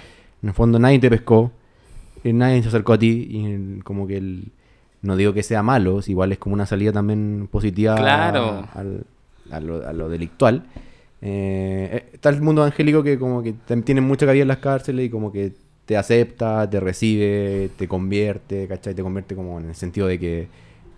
[0.42, 1.52] en el fondo nadie te pescó,
[2.24, 4.52] eh, nadie se acercó a ti y como que el,
[5.04, 8.68] no digo que sea malo, igual es como una salida también positiva Claro.
[8.74, 9.06] al-
[9.52, 10.64] a, lo, a lo delictual.
[11.22, 13.54] Eh, eh, está el mundo evangélico que como que
[13.84, 15.54] tiene mucha cabida en las cárceles y como que
[15.86, 18.94] te acepta, te recibe, te convierte, ¿cachai?
[18.96, 20.48] Te convierte como en el sentido de que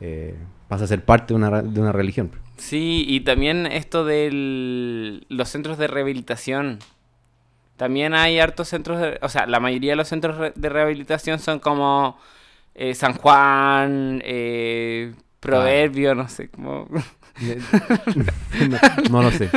[0.02, 0.34] eh,
[0.70, 2.32] vas a ser parte de una, de una religión.
[2.58, 6.80] Sí, y también esto de los centros de rehabilitación.
[7.76, 11.60] También hay hartos centros, de- o sea, la mayoría de los centros de rehabilitación son
[11.60, 12.18] como
[12.74, 16.88] eh, San Juan, eh, Proverbio, no sé, como...
[17.40, 18.78] no,
[19.12, 19.50] no lo sé,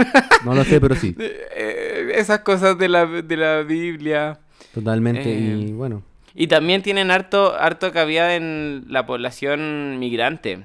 [0.45, 4.39] no lo sé, pero sí, eh, esas cosas de la, de la Biblia.
[4.75, 5.23] totalmente.
[5.33, 6.03] Eh, y bueno,
[6.35, 10.61] Y también tienen harto, harto cabida en la población migrante.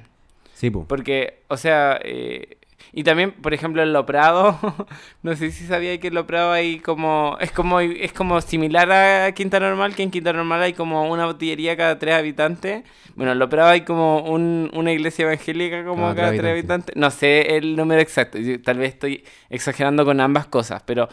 [0.54, 0.86] sí, pues.
[0.88, 2.58] Porque, o sea, eh,
[2.94, 4.58] y también, por ejemplo, en Lo Prado,
[5.24, 8.92] no sé si sabía que en Lo Prado hay como, es como, es como similar
[8.92, 12.84] a Quinta Normal, que en Quinta Normal hay como una botillería cada tres habitantes.
[13.16, 16.96] Bueno, en Lo Prado hay como un- una iglesia evangélica como Cada cada, tres habitantes.
[16.96, 21.10] No sé el número exacto, yo tal vez estoy exagerando con ambas cosas, pero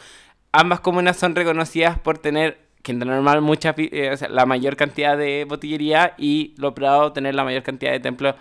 [0.53, 5.17] ambas comunas son reconocidas por tener Quinta Normal mucha, eh, o sea, la mayor cantidad
[5.17, 8.35] de botillería y Lo Prado tener la mayor cantidad de templos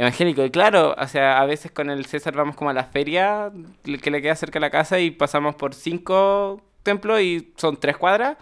[0.00, 0.46] evangélicos.
[0.46, 3.50] Y claro, o sea, a veces con el César vamos como a la feria
[4.02, 7.96] que le queda cerca de la casa y pasamos por cinco templos y son tres
[7.96, 8.36] cuadras.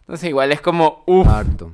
[0.00, 1.26] Entonces igual es como, uff.
[1.28, 1.72] Harto.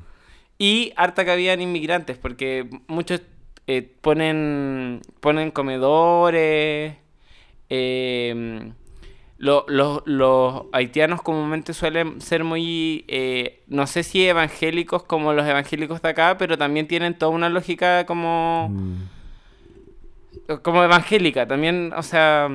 [0.59, 3.21] Y harta que habían inmigrantes, porque muchos
[3.67, 6.97] eh, ponen, ponen comedores.
[7.71, 8.73] eh,
[9.39, 15.47] lo- lo- los haitianos comúnmente suelen ser muy, eh, no sé si evangélicos como los
[15.47, 18.95] evangélicos de acá, pero también tienen toda una lógica como, Mm.
[20.63, 21.47] Como evangélica.
[21.47, 22.49] También, o sea,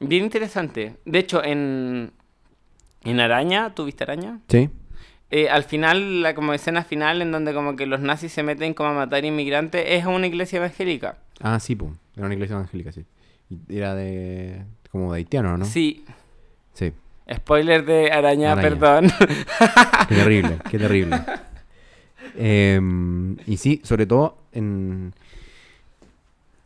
[0.00, 0.96] bien interesante.
[1.04, 2.12] De hecho, en,
[3.04, 4.38] en Araña, ¿tuviste Araña?
[4.48, 4.70] Sí.
[5.30, 8.74] Eh, al final, la como escena final en donde como que los nazis se meten
[8.74, 11.16] como a matar inmigrantes, es una iglesia evangélica.
[11.40, 11.92] Ah, sí, pues.
[12.16, 13.04] Era una iglesia evangélica, sí.
[13.68, 14.62] Era de.
[14.90, 15.64] como de haitiano, ¿no?
[15.64, 16.04] Sí,
[16.74, 16.92] Sí.
[17.32, 18.62] spoiler de Araña, Araña.
[18.62, 19.10] perdón.
[20.08, 21.18] Qué terrible, qué terrible.
[22.36, 25.12] Em, y sí, sobre todo en.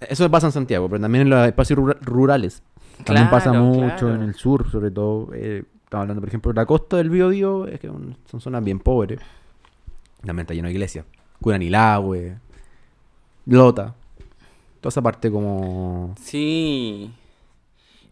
[0.00, 2.62] Eso pasa en Santiago, pero también en los espacios rura- rurales.
[3.04, 4.14] También pasa mucho claro.
[4.14, 5.30] en el sur, sobre todo.
[5.34, 8.78] eh, estaba hablando, por ejemplo, de la costa del Biobío, es que son zonas bien
[8.80, 9.20] pobres.
[10.24, 11.04] También está lleno de iglesias.
[11.40, 12.36] Curanilagüe,
[13.46, 13.94] Lota.
[14.80, 16.14] Toda esa parte como...
[16.20, 17.10] Sí.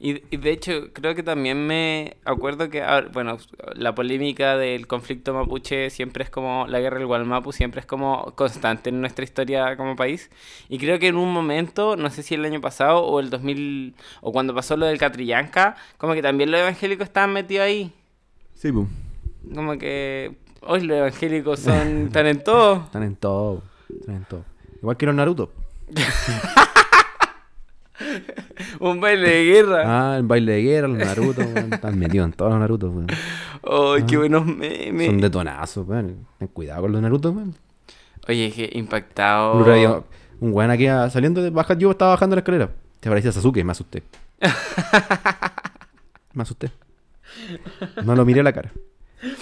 [0.05, 3.39] Y, y de hecho, creo que también me acuerdo que, ah, bueno,
[3.73, 8.35] la polémica del conflicto mapuche siempre es como, la guerra del Gualmapu siempre es como
[8.35, 10.29] constante en nuestra historia como país.
[10.69, 13.95] Y creo que en un momento, no sé si el año pasado o el 2000,
[14.21, 17.91] o cuando pasó lo del Catrillanca, como que también los evangélicos estaban metidos ahí.
[18.53, 18.87] Sí, pum.
[19.55, 22.83] Como que hoy los evangélicos son tan en todo.
[22.85, 23.63] Están en todo.
[23.89, 24.45] Están en todo.
[24.83, 25.51] Igual que los Naruto.
[28.81, 29.83] Un baile de guerra.
[29.87, 33.07] Ah, el baile de guerra, los Naruto, weón, Están metidos en todos los Naruto, weón.
[33.63, 35.07] ¡Ay, qué buenos memes!
[35.07, 36.27] Son detonazos, weón.
[36.39, 37.55] Ten cuidado con los Naruto, weón.
[38.29, 39.55] Oye, qué impactado.
[39.55, 40.05] Un
[40.41, 42.71] Un weón aquí ah, saliendo de baja, yo estaba bajando la escalera.
[43.01, 44.03] Te parecía Sasuke, me asusté.
[46.33, 46.71] me asusté.
[48.05, 48.73] No lo miré a la cara.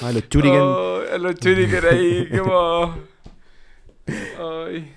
[0.03, 0.61] Ah, los churiken.
[0.61, 2.97] Oh, a los shuriken ahí, como.
[4.69, 4.95] Ay.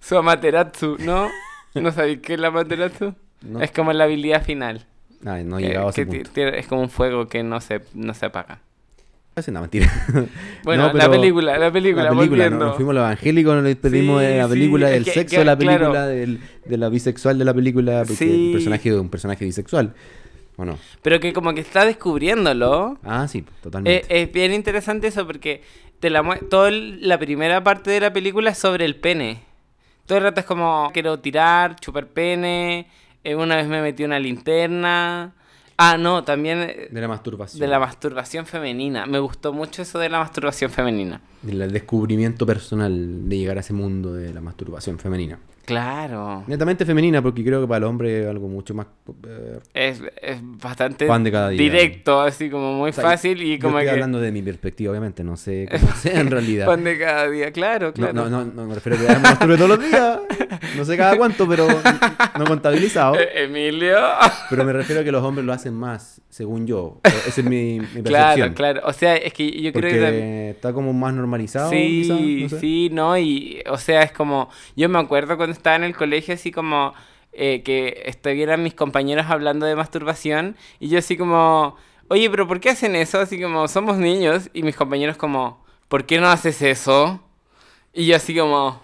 [0.00, 1.28] Su Amaterasu, ¿no?
[1.74, 3.14] ¿No sabéis qué es la Amaterasu?
[3.42, 3.60] No.
[3.60, 4.84] Es como la habilidad final.
[5.24, 6.30] Ay, no he llegado a ese punto.
[6.40, 8.60] es como un fuego que no se, no se apaga.
[9.36, 9.90] Es una mentira.
[10.64, 12.50] Bueno, No, la pero- película, la película, La película.
[12.50, 12.58] ¿no?
[12.58, 15.10] Nos fuimos a lo evangélico, nos despedimos Sí, de la sí, película, es del que-
[15.12, 15.78] sexo que- de la claro.
[15.78, 18.46] película, del- de la bisexual de la película, porque Sí.
[18.48, 19.94] el personaje un personaje bisexual.
[20.56, 20.78] ¿O no?
[21.00, 22.98] Pero que como que está descubriéndolo.
[23.04, 24.04] Ah, sí, Eh, totalmente.
[24.22, 25.62] es bien interesante eso porque
[26.00, 29.40] te la toda la primera parte de la película es sobre el pene.
[30.10, 32.88] Todo el rato es como quiero tirar, chupar pene.
[33.22, 35.32] eh, una vez me metí una linterna.
[35.76, 37.60] Ah, no, también eh, de la masturbación.
[37.60, 39.06] de la masturbación femenina.
[39.06, 41.20] Me gustó mucho eso de la masturbación femenina.
[41.42, 45.38] Del descubrimiento personal de llegar a ese mundo de la masturbación femenina.
[45.70, 46.44] Claro.
[46.46, 48.86] Netamente femenina, porque creo que para el hombre es algo mucho más.
[49.26, 51.58] eh, Es, es bastante Pan de cada día.
[51.62, 53.90] directo, así como muy o sea, fácil y yo como estoy que...
[53.92, 56.66] hablando de mi perspectiva, obviamente, no sé cómo sea en realidad.
[56.66, 58.12] Pan de cada día, claro, No, claro.
[58.14, 60.18] no, no, no me refiero a que me masturbe todos los días.
[60.76, 61.66] No sé cada cuánto, pero
[62.38, 63.14] no contabilizado.
[63.18, 63.96] Eh, Emilio.
[64.48, 67.00] Pero me refiero a que los hombres lo hacen más, según yo.
[67.04, 68.04] Esa es mi, mi percepción.
[68.04, 68.80] Claro, claro.
[68.84, 70.00] O sea, es que yo creo Porque que...
[70.00, 71.70] también- está como más normalizado.
[71.70, 72.60] Sí, quizá, no sé.
[72.60, 76.34] sí, no, y o sea, es como, yo me acuerdo cuando estaba en el colegio
[76.34, 76.94] así como
[77.32, 81.76] eh, que estuvieran mis compañeros hablando de masturbación y yo así como,
[82.08, 83.20] oye, pero ¿por qué hacen eso?
[83.20, 87.20] Así como, somos niños y mis compañeros como, ¿por qué no haces eso?
[87.94, 88.80] Y yo así como,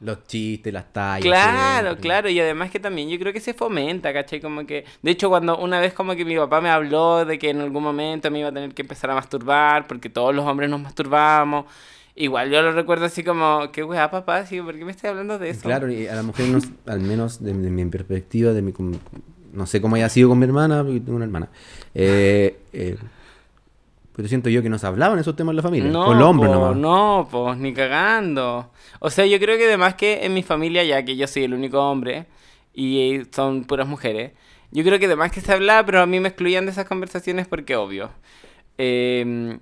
[0.00, 1.40] Los chistes, las tallas.
[1.40, 4.40] claro, claro, y además que también yo creo que se fomenta, ¿cachai?
[4.40, 7.50] Como que, de hecho, cuando una vez como que mi papá me habló de que
[7.50, 10.68] en algún momento me iba a tener que empezar a masturbar, porque todos los hombres
[10.68, 11.66] nos masturbamos,
[12.16, 15.38] igual yo lo recuerdo así como, qué weá, papá, así, ¿por qué me estás hablando
[15.38, 15.62] de eso?
[15.62, 18.72] Claro, y a la mujer, no- al menos de, de mi perspectiva, de mi,
[19.52, 21.48] no sé cómo haya sido con mi hermana, porque tengo una hermana.
[21.94, 22.96] Eh, eh,
[24.16, 25.90] pero siento yo que no se hablaban esos temas en la familia.
[25.90, 26.76] No, con los hombres po, nomás.
[26.76, 28.70] no, pues, ni cagando.
[29.00, 31.54] O sea, yo creo que además que en mi familia, ya que yo soy el
[31.54, 32.26] único hombre
[32.72, 34.32] y son puras mujeres,
[34.70, 37.48] yo creo que además que se hablaba, pero a mí me excluían de esas conversaciones
[37.48, 38.10] porque obvio.
[38.78, 39.58] Em,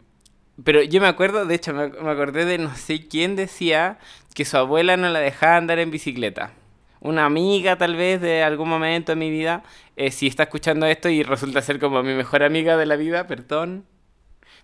[0.64, 3.98] pero yo me acuerdo, de hecho, me, me acordé de no sé quién decía
[4.34, 6.52] que su abuela no la dejaba andar en bicicleta.
[7.00, 9.64] Una amiga tal vez de algún momento en mi vida,
[9.96, 13.26] eh, si está escuchando esto y resulta ser como mi mejor amiga de la vida,
[13.26, 13.84] perdón.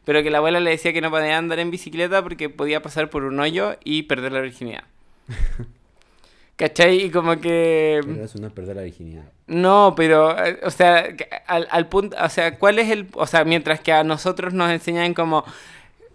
[0.04, 3.10] Pero que la abuela le decía que no podía andar en bicicleta porque podía pasar
[3.10, 4.84] por un hoyo y perder la virginidad.
[6.56, 7.04] ¿Cachai?
[7.04, 8.00] Y como que...
[8.02, 9.24] Pero no es perder la virginidad.
[9.46, 11.04] No, pero, eh, o sea,
[11.46, 14.70] al, al punto, o sea, ¿cuál es el, o sea, mientras que a nosotros nos
[14.70, 15.44] enseñan como,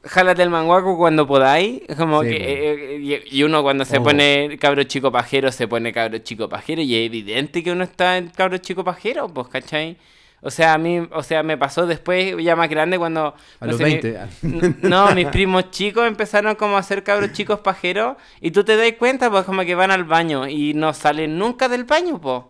[0.03, 4.03] jálate el manguaco cuando podáis, como Sí, que, eh, eh, y, uno cuando se Oh.
[4.03, 8.17] pone cabro chico pajero, se pone cabro chico pajero, y es evidente que uno está
[8.17, 9.97] en cabro chico pajero, pues, ¿cachai?
[10.45, 13.27] O sea, a mí, o sea, me pasó después, ya más grande, cuando...
[13.61, 14.19] A no los sé, mi- 20.
[14.43, 18.75] N- No, mis primos chicos empezaron como a ser cabros chicos pajeros y tú te
[18.75, 22.41] das cuenta, pues como que van al baño y no salen nunca del baño, pues.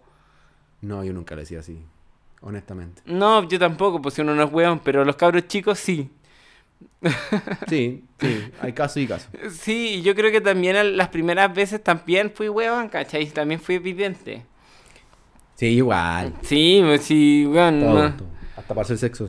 [0.82, 1.86] No, yo nunca lo decía así.
[2.42, 3.04] Honestamente.
[3.06, 6.10] No, yo tampoco, pues si uno no es weón, pero los cabros chicos sí.
[7.68, 8.52] Sí, sí.
[8.62, 9.30] Hay casos y casos.
[9.52, 13.26] Sí, yo creo que también las primeras veces también fui weón, ¿cachai?
[13.28, 14.46] También fui evidente.
[15.56, 16.34] Sí, igual.
[16.42, 17.80] Sí, pues, sí, weón.
[17.80, 18.34] Todo, no.
[18.56, 19.28] Hasta para hacer sexo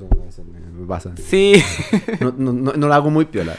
[0.72, 1.12] me, pasa.
[1.16, 1.54] Sí,
[2.20, 3.56] No, no, no, no lo hago muy piola.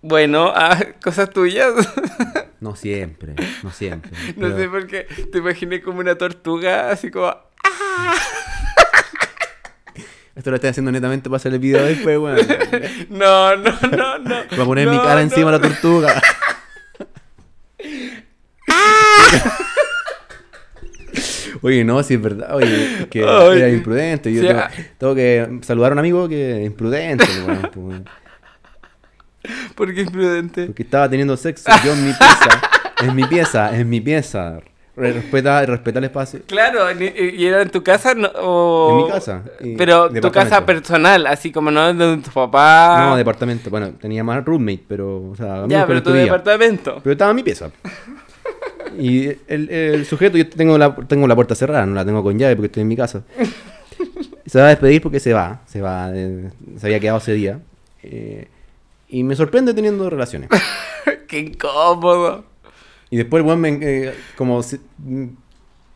[0.00, 1.72] bueno, ah, cosas tuyas.
[2.62, 4.12] No siempre, no siempre.
[4.36, 7.34] No Pero- sé por qué te imaginé como una tortuga, así como...
[10.34, 12.38] Esto lo estoy haciendo netamente para hacer el video después, weón.
[13.10, 14.34] No, no, no, no.
[14.50, 15.20] Voy a poner mi No, cara no.
[15.20, 16.22] encima de la tortuga.
[21.60, 22.54] Oye, no, si es verdad.
[22.56, 23.58] Oye, que Ay.
[23.58, 24.32] era imprudente.
[24.32, 24.70] Yo Sí, tengo, ah.
[24.98, 28.00] tengo que saludar a un amigo que es imprudente, weón, pues.
[29.74, 30.66] ¿Por qué imprudente?
[30.66, 32.60] Porque estaba teniendo sexo yo en mi pieza.
[33.00, 34.58] En mi pieza, en mi pieza.
[34.94, 36.40] Re- Respeta, respeta el espacio.
[36.46, 38.90] Claro, ¿y era en tu casa no, o...
[38.90, 39.42] En mi casa,
[39.78, 43.06] Pero tu casa personal, así como no de tu papá.
[43.06, 43.70] No, departamento.
[43.70, 47.00] Bueno, tenía más roommate, pero, o sea, amigos Ya, pero tu departamento.
[47.02, 47.70] Pero estaba en mi pieza.
[48.98, 52.38] Y el, el sujeto, yo tengo la, tengo la puerta cerrada, no la tengo con
[52.38, 53.22] llave porque estoy en mi casa.
[54.44, 57.60] Se va a despedir porque se va, se va, se había quedado ese día.
[58.02, 58.48] Eh,
[59.08, 60.50] y me sorprende teniendo relaciones.
[61.28, 62.44] Qué incómodo.
[63.12, 65.26] Y después el weón, me, eh, como se- mm,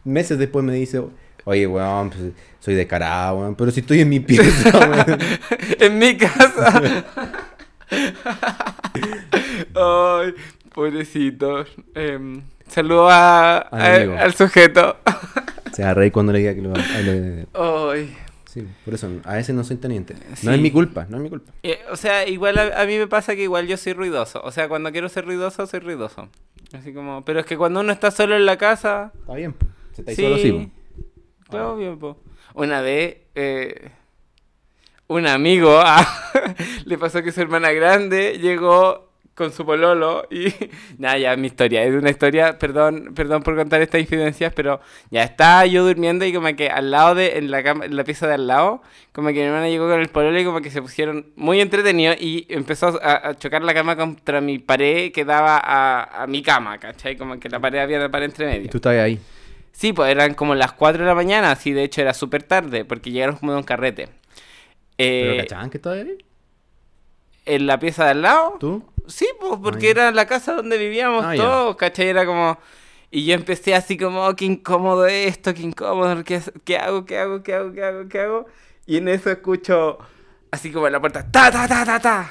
[0.05, 1.03] meses después me dice,
[1.45, 2.23] oye, weón, pues,
[2.61, 5.19] soy descarado, weón, pero si estoy en mi pieza, weón.
[5.81, 7.05] en mi casa.
[9.75, 10.35] Ay,
[10.75, 11.65] pobrecito.
[11.95, 14.97] Em, saludo a, Al a- al sujeto.
[15.73, 16.73] Se va a reír cuando le diga que lo...
[17.55, 18.17] Ay.
[18.57, 20.15] Sí, por eso, a veces no soy teniente.
[20.35, 20.47] Sí.
[20.47, 21.53] No es mi culpa, no es mi culpa.
[21.63, 24.41] Eh, o sea, igual a, a mí me pasa que igual yo soy ruidoso.
[24.43, 26.31] O sea, cuando quiero ser ruidoso, soy ruidoso.
[26.73, 29.67] Así como, pero es que cuando uno está solo en la casa, Está bien, po.
[29.93, 30.71] se está ahí sí, solo sí,
[31.51, 32.17] claro, bien, po.
[32.55, 33.91] Una vez, eh,
[35.07, 36.07] un amigo ah,
[36.87, 39.06] le pasó que su hermana grande llegó
[39.37, 40.47] con su pololo y
[40.99, 45.23] nada, ya mi historia, es una historia, perdón, perdón por contar estas infidencias, pero ya
[45.23, 48.27] estaba yo durmiendo y como que al lado de, en la cama, en la pieza
[48.27, 50.81] de al lado, como que mi hermana llegó con el pololo y como que se
[50.81, 55.61] pusieron muy entretenidos y empezó a, a chocar la cama contra mi pared que daba
[55.63, 57.17] a, a mi cama, ¿cachai?
[57.17, 58.65] Como que la pared había la pared entre medio.
[58.65, 59.21] Y tú estabas ahí.
[59.73, 62.87] Sí, pues eran como las 4 de la mañana, así de hecho era súper tarde,
[62.87, 64.09] porque llegaron como de un carrete.
[64.97, 66.17] ¿Pero Eh, cachaban que ahí?
[67.45, 68.83] en la pieza de al lado, ¿Tú?
[69.09, 69.91] Sí, pues porque ya.
[69.91, 72.09] era la casa donde vivíamos Ah, todos, ¿cachai?
[72.09, 72.59] Era como...
[73.11, 77.19] Y yo empecé así como, oh, qué incómodo esto, qué incómodo, ¿qué, qué hago, qué
[77.19, 78.47] hago, qué hago, qué hago, qué hago?
[78.85, 79.99] Y en eso escucho,
[80.51, 82.31] así como en la puerta, ta, ta, ta, ta, ta.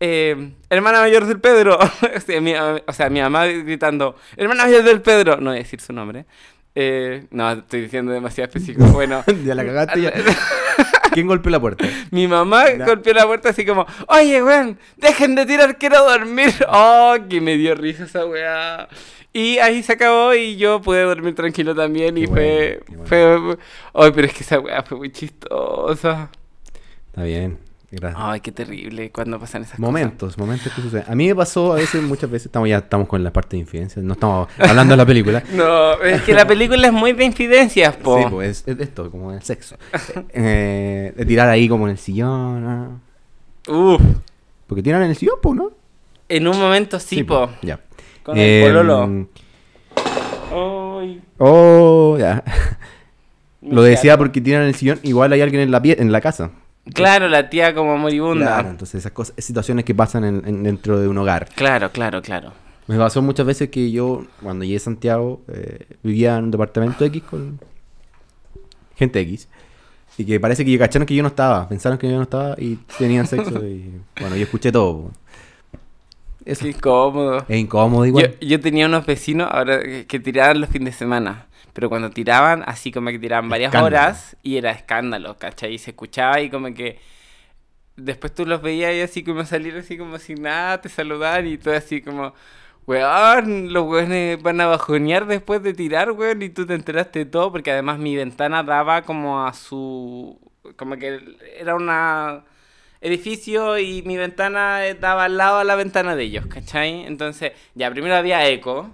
[0.00, 1.78] Eh, hermana mayor del Pedro,
[2.16, 5.62] o, sea, mi, o sea, mi mamá gritando, hermana mayor del Pedro, no voy a
[5.62, 6.26] decir su nombre.
[6.74, 8.86] Eh, no, estoy diciendo demasiado específico.
[8.92, 10.12] Bueno, ya la cagaste ya.
[11.12, 11.84] ¿Quién golpeó la puerta?
[12.10, 16.52] mi mamá golpeó la puerta así como, oye, weón, dejen de tirar, quiero dormir.
[16.70, 18.88] Oh, que me dio risa esa weá.
[19.32, 23.06] Y ahí se acabó y yo pude dormir tranquilo también y Qué fue, bueno.
[23.06, 23.56] fue,
[23.94, 26.30] ay, pero es que esa weá fue muy chistosa.
[27.08, 27.58] Está bien.
[27.90, 28.22] Gracias.
[28.22, 31.04] Ay, qué terrible cuando pasan esas Momentos, momentos que suceden.
[31.08, 33.60] A mí me pasó a veces, muchas veces, estamos ya estamos con la parte de
[33.60, 35.40] infidencia, no estamos hablando de la película.
[35.40, 35.54] cosas.
[35.56, 38.18] No, es que la película es muy de infidencias, po.
[38.18, 39.76] Sí, pues es, es esto, como el sexo.
[40.34, 42.66] Eh, de tirar ahí como en el sillón.
[42.66, 42.88] ah.
[43.72, 44.00] Uf,
[44.66, 45.70] Porque tiran en el sillón, pues, ¿no?
[46.28, 47.48] en un momento sí, po.
[47.62, 47.80] Ya.
[48.22, 49.04] Con el pololo.
[49.04, 49.26] Em,
[50.52, 52.44] Ay, Oh, ya.
[53.62, 56.20] Lo decía porque tiran en el sillón, igual hay alguien en la, pie- en la
[56.20, 56.50] casa.
[56.94, 58.46] Claro, la tía como moribunda.
[58.46, 61.48] Claro, entonces esas cosas, situaciones que pasan en- en- dentro de un hogar.
[61.54, 62.52] Claro, claro, claro.
[62.86, 67.04] Me pasó muchas veces que yo, cuando llegué a Santiago, eh, vivía en un departamento
[67.04, 67.60] X con
[68.96, 69.48] gente X.
[70.16, 71.68] Y que parece que cacharon que yo no estaba.
[71.68, 73.64] Pensaron que yo no estaba y tenían sexo.
[73.64, 75.10] y bueno, yo escuché todo.
[76.44, 77.44] Qué incómodo.
[77.46, 78.36] Es incómodo Yo, igual.
[78.40, 81.44] yo tenía unos vecinos ahora que, que tiraban los fines de semana.
[81.78, 83.96] Pero cuando tiraban, así como que tiraban varias Escándalo.
[83.98, 85.74] horas y era escándalo, ¿cachai?
[85.74, 86.98] Y se escuchaba y como que
[87.94, 91.56] después tú los veías y así como salir así como sin nada, te saludaban y
[91.56, 92.34] todo así como,
[92.84, 97.26] weón, los weones van a bajonear después de tirar, weón, y tú te enteraste de
[97.26, 100.36] todo porque además mi ventana daba como a su,
[100.74, 101.20] como que
[101.60, 102.42] era una
[103.00, 107.06] edificio y mi ventana eh, daba al lado a la ventana de ellos, ¿cachai?
[107.06, 108.90] Entonces, ya primero había eco.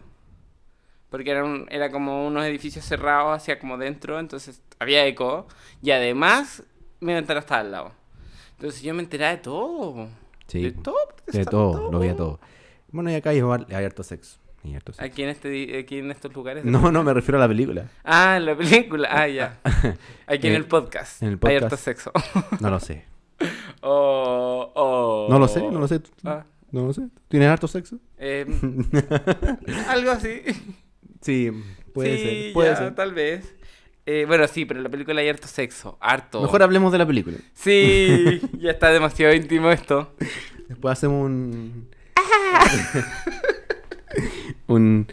[1.15, 5.47] Porque era, un- era como unos edificios cerrados hacia como dentro, entonces había eco.
[5.81, 6.65] Y además,
[6.99, 7.93] mi ventana estaba al lado.
[8.57, 10.09] Entonces yo me enteraba de todo.
[10.49, 10.97] Sí, De todo.
[11.33, 12.41] De está todo, lo veía todo.
[12.91, 14.41] Bueno, y acá hay, hay harto sexo.
[14.65, 15.05] Hay harto sexo.
[15.05, 16.65] Aquí en, este, aquí en estos lugares.
[16.65, 17.89] No, no, me refiero a la película.
[18.03, 19.09] Ah, la película.
[19.13, 19.61] Ah, ya.
[20.27, 21.23] Aquí en Eh, el podcast.
[21.23, 21.63] en el Hay podcast.
[21.63, 22.11] harto sexo.
[22.61, 23.05] No lo sé.
[23.83, 25.27] oh, oh.
[25.31, 26.01] No lo sé, no lo sé.
[26.25, 27.03] Ah, No lo sé.
[27.29, 27.99] ¿Tienes harto sexo?
[28.19, 28.47] eh,
[29.89, 30.43] algo así.
[31.25, 31.51] Sí,
[31.95, 32.53] puede sí, ser.
[32.53, 32.95] Puede ya, ser.
[32.95, 33.55] tal vez.
[34.07, 35.97] Eh, bueno, sí, pero en la película hay harto sexo.
[36.01, 36.43] Harto.
[36.43, 37.39] Mejor hablemos de la película.
[37.55, 40.15] Sí, ya está demasiado íntimo esto.
[40.69, 41.89] Después hacemos un.
[44.67, 45.07] un.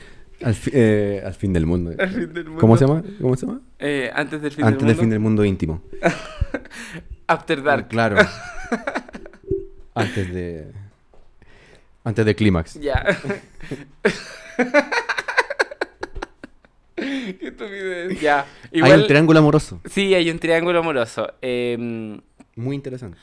[0.44, 1.92] Al, fi- eh, al fin del mundo.
[1.98, 2.60] Al fin del mundo.
[2.60, 3.04] ¿Cómo se llama?
[3.22, 3.62] ¿Cómo se llama?
[3.80, 5.02] Eh, antes del fin Antes del del mundo.
[5.02, 5.82] fin del mundo íntimo.
[7.28, 7.88] After Dark.
[7.88, 8.18] Claro.
[9.94, 10.68] Antes de.
[12.04, 12.74] Antes del clímax.
[12.82, 13.06] Ya.
[17.42, 18.20] Estupidez.
[18.20, 18.46] Ya.
[18.74, 19.82] Hay un triángulo amoroso.
[19.90, 21.34] sí, hay un triángulo amoroso.
[21.42, 21.78] Eh,
[22.56, 23.18] Muy interesante.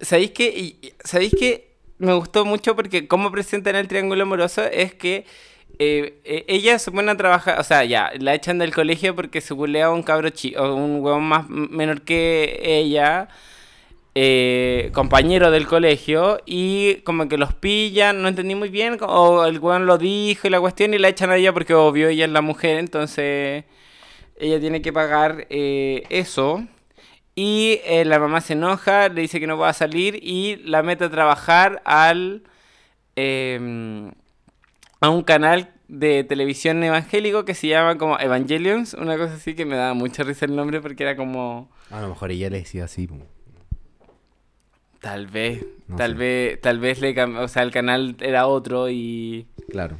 [0.00, 5.24] ¿Sabéis que ¿Sabéis que me gustó mucho porque cómo presentan el triángulo amoroso es que
[5.78, 9.40] eh, eh, ella se pone a trabajar, o sea, ya, la echan del colegio porque
[9.40, 13.28] se culea a un cabro chico, un huevón más menor que ella,
[14.18, 19.58] eh, compañero del colegio, y como que los pillan, no entendí muy bien, o el
[19.58, 22.30] huevón lo dijo y la cuestión, y la echan a ella porque obvio, ella es
[22.30, 23.64] la mujer, entonces
[24.38, 26.64] ella tiene que pagar eh, eso.
[27.34, 30.82] Y eh, la mamá se enoja, le dice que no va a salir y la
[30.82, 32.42] mete a trabajar al
[33.16, 34.12] em,
[35.00, 39.66] a un canal de televisión evangélico que se llama como Evangelions, una cosa así que
[39.66, 42.84] me daba mucha risa el nombre porque era como A lo mejor ella le decía
[42.84, 43.06] así.
[45.06, 46.16] Tal vez, No tal sé.
[46.18, 49.96] vez, tal vez le o sea, el canal era otro y Claro.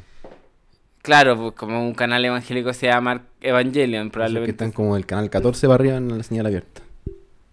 [1.03, 4.51] claro, pues como un canal evangélico se llama Evangelion, Esos que probablemente.
[4.51, 6.83] están como del canal 14 para arriba en la señal abierta.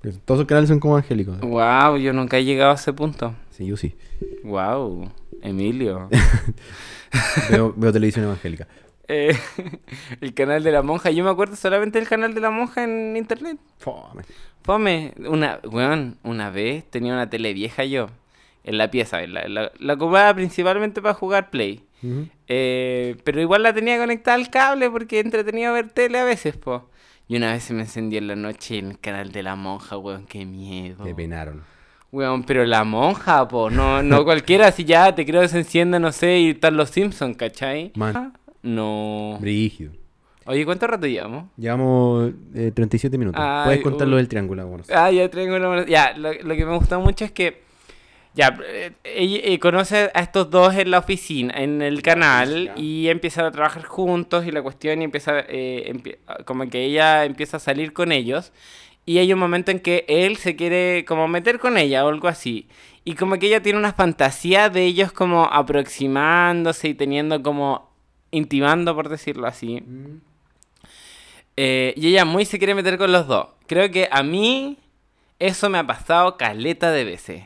[0.02, 1.40] Pues Todos los canales son como angélicos.
[1.42, 3.36] Wow, yo nunca he llegado a ese punto.
[3.52, 3.96] Sí, yo sí.
[4.44, 6.10] Wow, Emilio.
[7.52, 8.68] Veo, veo televisión evangélica.
[9.08, 9.38] Eh,
[10.22, 11.12] el canal de la monja.
[11.12, 13.58] Yo me acuerdo solamente del canal de la monja en internet.
[13.78, 14.24] Fome.
[14.64, 18.08] Fome, una, weón, una vez tenía una tele vieja yo
[18.64, 19.26] en la pieza.
[19.28, 21.84] La, la, la ocupaba principalmente para jugar Play.
[22.48, 26.90] Eh, pero igual la tenía conectada al cable porque entretenido ver tele a veces, po.
[27.28, 29.98] Y una vez se me encendió en la noche en el canal de la monja,
[29.98, 31.04] weón, qué miedo.
[31.06, 31.64] Me penaron.
[32.12, 36.00] Weón, pero la monja, po, no, no cualquiera, si ya te creo que se enciende,
[36.00, 37.92] no sé, y están los Simpsons, ¿cachai?
[37.96, 38.34] Man.
[38.64, 39.38] No.
[39.40, 39.92] Brígido.
[40.46, 41.46] Oye, ¿cuánto rato llevamos?
[41.56, 43.42] Llevamos eh, 37 minutos.
[43.42, 44.22] Ay, Puedes contar lo uy.
[44.22, 44.68] del triángulo.
[44.68, 45.86] Bueno, Ah, ya tengo una...
[45.86, 47.64] Ya, lo, lo que me gustó mucho es que...
[48.36, 52.74] Ya, eh, ella eh, conoce a estos dos en la oficina, en el canal, ya.
[52.76, 55.40] y empiezan a trabajar juntos y la cuestión y empieza...
[55.48, 58.52] eh, empie- como que ella empieza a salir con ellos.
[59.06, 62.28] Y hay un momento en que él se quiere como meter con ella o algo
[62.28, 62.68] así.
[63.06, 67.93] Y como que ella tiene una fantasía de ellos como aproximándose y teniendo como...
[68.34, 69.84] Intimando, por decirlo así.
[71.56, 73.50] Eh, y ella muy se quiere meter con los dos.
[73.68, 74.80] Creo que a mí
[75.38, 77.46] eso me ha pasado caleta de veces.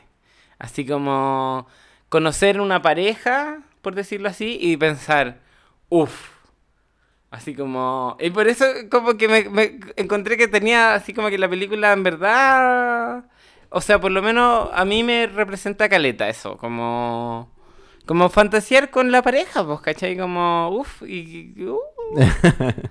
[0.58, 1.66] Así como
[2.08, 5.40] conocer una pareja, por decirlo así, y pensar,
[5.90, 6.30] uff.
[7.30, 8.16] Así como...
[8.18, 11.92] Y por eso como que me, me encontré que tenía así como que la película
[11.92, 13.24] en verdad...
[13.68, 17.50] O sea, por lo menos a mí me representa caleta eso, como...
[18.08, 20.16] Como fantasear con la pareja, pues, ¿cachai?
[20.16, 21.54] Como, uff, y...
[21.62, 21.78] uh.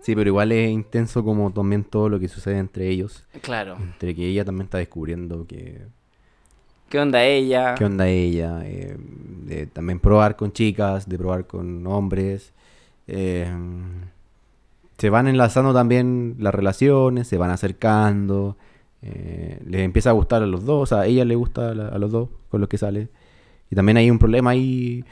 [0.00, 3.24] Sí, pero igual es intenso como también todo lo que sucede entre ellos.
[3.42, 3.76] Claro.
[3.78, 5.82] Entre que ella también está descubriendo que
[6.88, 7.74] ¿Qué onda ella?
[7.74, 8.96] qué onda ella, eh,
[9.44, 12.52] de también probar con chicas, de probar con hombres.
[13.08, 13.52] eh,
[14.96, 18.56] se van enlazando también las relaciones, se van acercando,
[19.02, 21.98] eh, les empieza a gustar a los dos, a ella le gusta a, la- a
[21.98, 23.08] los dos con los que sale.
[23.70, 25.04] Y también hay un problema ahí,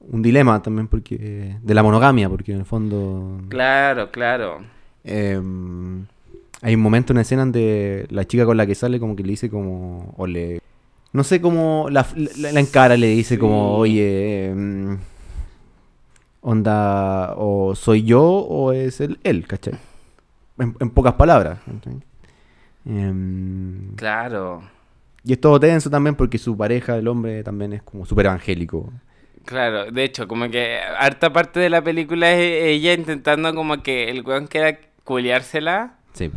[0.00, 4.58] un dilema también porque de la monogamia, porque en el fondo Claro, claro.
[5.04, 5.40] eh,
[6.64, 9.30] hay un momento, una escena donde la chica con la que sale como que le
[9.30, 10.60] dice como, o le,
[11.12, 12.06] no sé cómo, la,
[12.38, 14.98] la, la encara, le dice como, oye, em,
[16.40, 19.74] onda, o soy yo o es él, él ¿cachai?
[20.58, 21.58] En, en pocas palabras.
[21.64, 21.98] ¿cachai?
[22.86, 24.62] Em, Claro.
[25.24, 28.92] Y es todo tenso también porque su pareja, el hombre, también es como súper evangélico.
[29.44, 34.08] Claro, de hecho, como que harta parte de la película es ella intentando como que
[34.08, 35.94] el weón quiera culiársela.
[36.12, 36.30] Sí.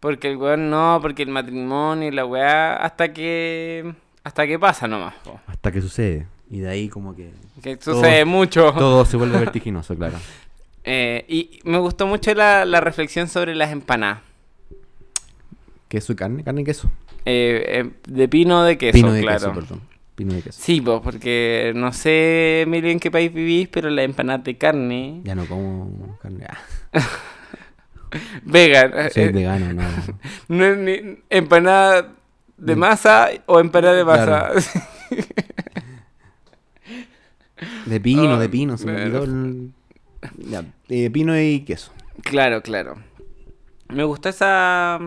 [0.00, 3.92] Porque el weón no, porque el matrimonio y la weá, hasta que.
[4.22, 5.14] hasta que pasa nomás.
[5.24, 5.40] po.
[5.46, 6.26] Hasta que sucede.
[6.50, 7.30] Y de ahí como que
[7.62, 8.72] Que sucede Todo- mucho.
[8.74, 10.16] todo se vuelve vertiginoso, claro.
[10.86, 14.18] Eh, y me gustó mucho la, la reflexión sobre las empanadas.
[15.88, 16.90] Queso y carne, carne y queso.
[17.26, 19.38] Eh, eh, de pino o de queso, Pino de claro.
[19.38, 19.80] queso, perdón.
[20.14, 20.60] Pino de queso.
[20.60, 25.20] Sí, pues, porque no sé, Emilio, en qué país vivís, pero la empanada de carne.
[25.24, 26.46] Ya no como carne.
[26.48, 26.58] Ah,
[28.44, 28.92] Vegan.
[29.10, 29.82] soy vegano, no.
[30.48, 32.12] no es ni empanada
[32.56, 34.52] de masa o empanada de masa.
[37.86, 39.70] De pino, de pino, se me olvidó el...
[40.38, 41.92] Ya, eh, pino y queso.
[42.22, 42.96] Claro, claro.
[43.88, 44.98] Me gusta esa.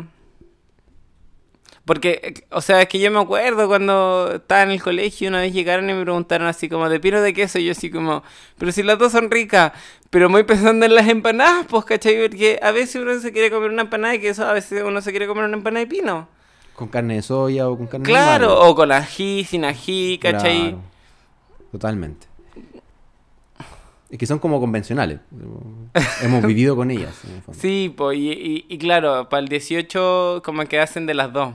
[1.88, 5.40] Porque, eh, o sea, es que yo me acuerdo cuando estaba en el colegio, una
[5.42, 8.22] vez llegaron y me preguntaron así como de pino de queso, y yo así como,
[8.60, 9.72] pero si las dos son ricas,
[10.10, 12.28] pero muy pensando en las empanadas, pues, ¿cachai?
[12.28, 15.12] Porque a veces uno se quiere comer una empanada de queso, a veces uno se
[15.12, 16.28] quiere comer una empanada de pino.
[16.76, 18.68] Con carne de soya o con carne Claro, normal.
[18.70, 20.60] o con ají, sin ají, ¿cachai?
[20.62, 20.82] Claro.
[21.72, 22.28] Totalmente.
[24.10, 25.20] Es que son como convencionales.
[26.22, 27.14] Hemos vivido con ellas.
[27.26, 27.60] en el fondo.
[27.60, 31.54] Sí, pues, y, y- y claro, para el 18 como que hacen de las dos.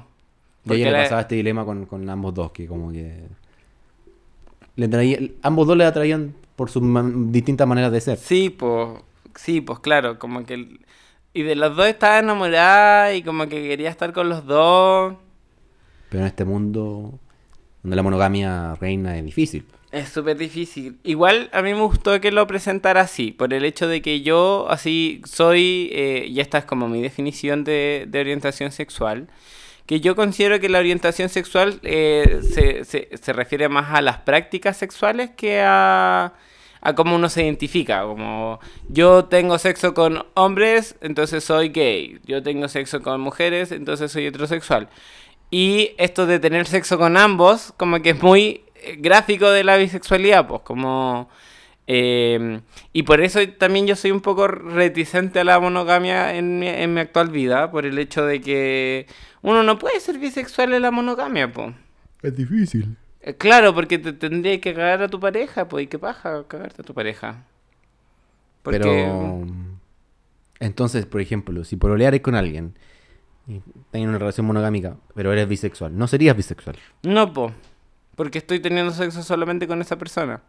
[0.64, 2.92] Y a ella Porque le la- pasaba este dilema con, con ambos dos, que como
[2.92, 3.24] que...
[4.76, 8.18] Le traía, ambos dos le atraían por sus man- distintas maneras de ser.
[8.18, 9.00] Sí, pues,
[9.34, 10.78] sí, pues claro, como que...
[11.34, 15.14] Y de los dos estaba enamorada y como que quería estar con los dos.
[16.10, 17.18] Pero en este mundo
[17.82, 19.64] donde la monogamia reina es difícil.
[19.90, 20.98] Es súper difícil.
[21.04, 24.66] Igual a mí me gustó que lo presentara así, por el hecho de que yo
[24.70, 29.28] así soy, eh, y esta es como mi definición de, de orientación sexual,
[29.87, 34.18] que yo considero que la orientación sexual eh, se, se, se refiere más a las
[34.18, 36.35] prácticas sexuales que a,
[36.80, 38.03] a cómo uno se identifica.
[38.03, 42.20] Como yo tengo sexo con hombres, entonces soy gay.
[42.24, 44.89] Yo tengo sexo con mujeres, entonces soy heterosexual.
[45.51, 49.76] Y esto de tener sexo con ambos, como que es muy eh, gráfico de la
[49.76, 51.28] bisexualidad, pues como...
[51.87, 52.61] eh,
[52.93, 56.95] y por eso también yo soy un poco reticente a la monogamia en mi, en
[56.95, 59.07] mi actual vida, por el hecho de que
[59.43, 61.74] uno no puede ser bisexual en la monogamia, pues.
[62.22, 62.97] Es difícil.
[63.39, 66.85] Claro, porque te tendría que cagar a tu pareja, pues, y qué paja cagarte a
[66.85, 67.45] tu pareja.
[68.62, 68.78] Porque...
[68.78, 69.47] Pero...
[70.61, 72.74] Entonces, por ejemplo, si pololeares con alguien
[73.49, 73.61] y
[73.91, 76.76] tenés una relación monogámica, pero eres bisexual, no serías bisexual.
[77.03, 77.53] No, po.
[78.14, 80.41] Porque estoy teniendo sexo solamente con esa persona.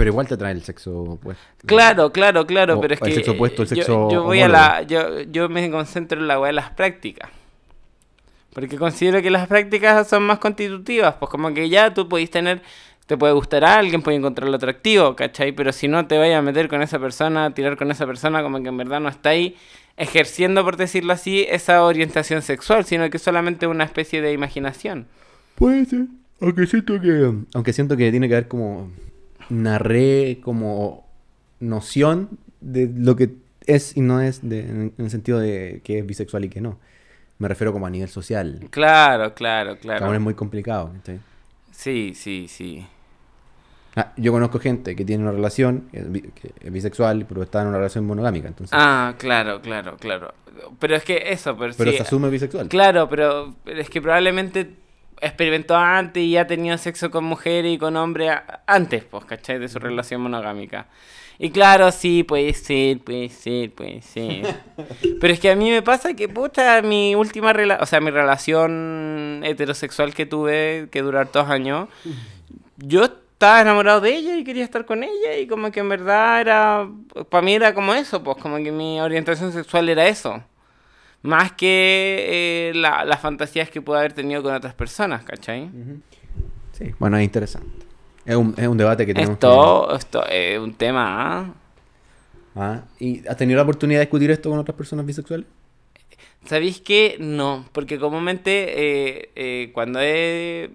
[0.00, 1.42] Pero igual te atrae el sexo opuesto.
[1.66, 4.40] Claro, claro, claro, O pero es el que sexo opuesto, el yo- sexo yo, voy
[4.40, 7.28] a la yo, yo me concentro en la weá de las prácticas.
[8.54, 12.62] Porque considero que las prácticas son más constitutivas, pues como que ya tú podés tener
[13.06, 15.50] te puede gustar a alguien, puede encontrarlo atractivo, ¿cachai?
[15.52, 18.40] Pero si no te vayas a meter con esa persona, a tirar con esa persona,
[18.42, 19.56] como que en verdad no está ahí
[19.96, 25.06] ejerciendo, por decirlo así, esa orientación sexual, sino que es solamente una especie de imaginación.
[25.56, 26.06] Puede ser.
[26.40, 27.32] Aunque siento que.
[27.52, 28.90] Aunque siento que tiene que haber como.
[29.50, 31.06] Re como
[31.60, 32.30] noción
[32.60, 33.30] de lo que
[33.66, 36.78] es y no es de- en, el sentido de que es bisexual y que no.
[37.38, 38.66] Me refiero como a nivel social.
[38.70, 40.14] Claro, claro, Que aún claro.
[40.14, 40.92] es muy complicado.
[40.98, 41.20] ¿cachai?
[41.72, 42.86] Sí, sí, sí.
[43.96, 47.42] Ah, yo conozco gente que tiene una relación, que es, bi- que es bisexual, pero
[47.42, 48.46] está en una relación monogámica.
[48.48, 50.32] Entonces, Ah, claro, claro, claro.
[50.78, 52.68] Pero es que eso, pero, pero sí, se asume bisexual.
[52.68, 54.70] Claro, pero, pero es que probablemente
[55.20, 58.32] experimentó antes y ya tenía sexo con mujeres y con hombres
[58.66, 59.58] antes, pues, ¿cachai?
[59.58, 60.86] De su relación monogámica.
[61.42, 64.56] Y claro, sí, puede ser, puede ser, puede ser.
[65.20, 68.10] Pero es que a mí me pasa que, puta, mi última relación, o sea, mi
[68.10, 71.88] relación heterosexual que tuve, que durar dos años,
[72.76, 76.42] yo estaba enamorado de ella y quería estar con ella y como que en verdad
[76.42, 76.86] era,
[77.30, 80.44] para mí era como eso, pues como que mi orientación sexual era eso.
[81.22, 85.68] Más que eh, la- las fantasías que pude haber tenido con otras personas, ¿cachai?
[86.72, 87.86] Sí, bueno, es interesante.
[88.24, 91.44] Es un, es un debate que tenemos Esto, esto es un tema, ¿ah?
[92.54, 92.60] que...
[92.60, 95.46] Ah, ¿Y has tenido la oportunidad de discutir esto con otras personas bisexuales?
[96.46, 97.66] ¿Sabéis que no?
[97.72, 100.70] Porque comúnmente eh, eh, cuando he...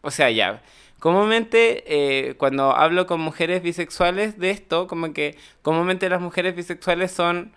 [0.00, 0.62] O sea, ya.
[0.98, 7.10] Comúnmente eh, cuando hablo con mujeres bisexuales de esto, como que comúnmente las mujeres bisexuales
[7.12, 7.52] son...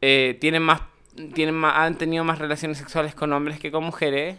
[0.00, 0.80] eh, tienen más...
[1.34, 4.36] Tienen más, han tenido más relaciones sexuales con hombres que con mujeres.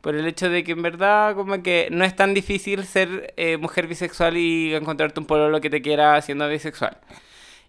[0.00, 3.56] Por el hecho de que en verdad como que no es tan difícil ser eh,
[3.56, 6.98] mujer bisexual y encontrarte un pololo que te quiera siendo bisexual.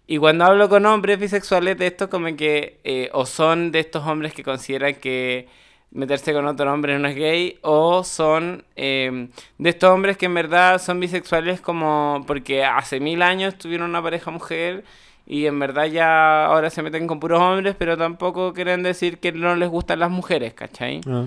[0.06, 4.06] Y cuando hablo con hombres bisexuales de esto, como que eh, o son de estos
[4.06, 5.48] hombres que consideran que
[5.92, 9.28] meterse con otro hombre no es gay, o son eh,
[9.58, 14.02] de estos hombres que en verdad son bisexuales como porque hace mil años tuvieron una
[14.02, 14.84] pareja mujer
[15.30, 19.30] y en verdad ya ahora se meten con puros hombres, pero tampoco quieren decir que
[19.30, 21.00] no les gustan las mujeres, ¿cachai?
[21.06, 21.26] Ah.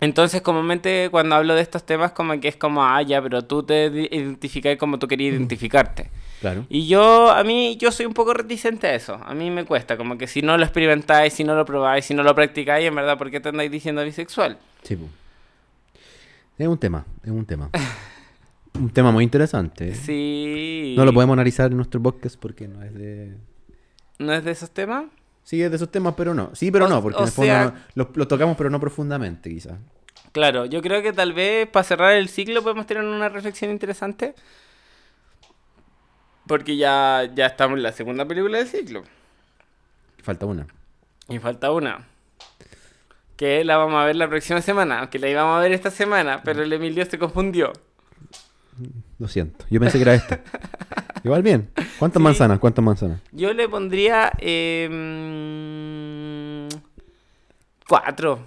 [0.00, 3.62] Entonces, comúnmente cuando hablo de estos temas, como que es como, ah, ya, pero tú
[3.62, 6.08] te identificas como tú querías identificarte.
[6.40, 6.64] Claro.
[6.70, 9.20] Y yo, a mí, yo soy un poco reticente a eso.
[9.22, 12.14] A mí me cuesta, como que si no lo experimentáis, si no lo probáis, si
[12.14, 14.56] no lo practicáis, en verdad, ¿por qué te andáis diciendo bisexual?
[14.84, 14.96] Sí.
[16.56, 17.68] Es un tema, es un tema.
[18.78, 19.94] un tema muy interesante.
[19.94, 20.94] Sí.
[20.96, 23.36] No lo podemos analizar en nuestro podcast porque no es de...
[24.18, 25.04] ¿No es de esos temas?
[25.42, 26.50] Sí, es de esos temas, pero no.
[26.54, 27.64] Sí, pero O- no, porque en el fondo sea-
[27.94, 29.78] no- lo, lo tocamos, pero no profundamente, quizás.
[30.32, 34.34] Claro, yo creo que tal vez para cerrar el ciclo podemos tener una reflexión interesante.
[36.46, 39.02] Porque ya, ya estamos en la segunda película del ciclo.
[40.22, 40.66] Falta una.
[41.28, 42.06] Y falta una.
[43.36, 45.00] Que la vamos a ver la próxima semana.
[45.00, 46.42] Aunque la íbamos a ver esta semana.
[46.44, 47.72] Pero el Emilio se confundió.
[49.18, 49.64] Lo siento.
[49.70, 50.40] Yo pensé que era esta.
[51.24, 51.70] Igual bien.
[51.98, 52.24] ¿Cuántas Sí.
[52.24, 52.58] manzanas?
[52.58, 53.20] ¿Cuántas manzanas?
[53.32, 54.32] Yo le pondría.
[54.38, 56.76] eh, mm,
[57.88, 58.40] cuatro.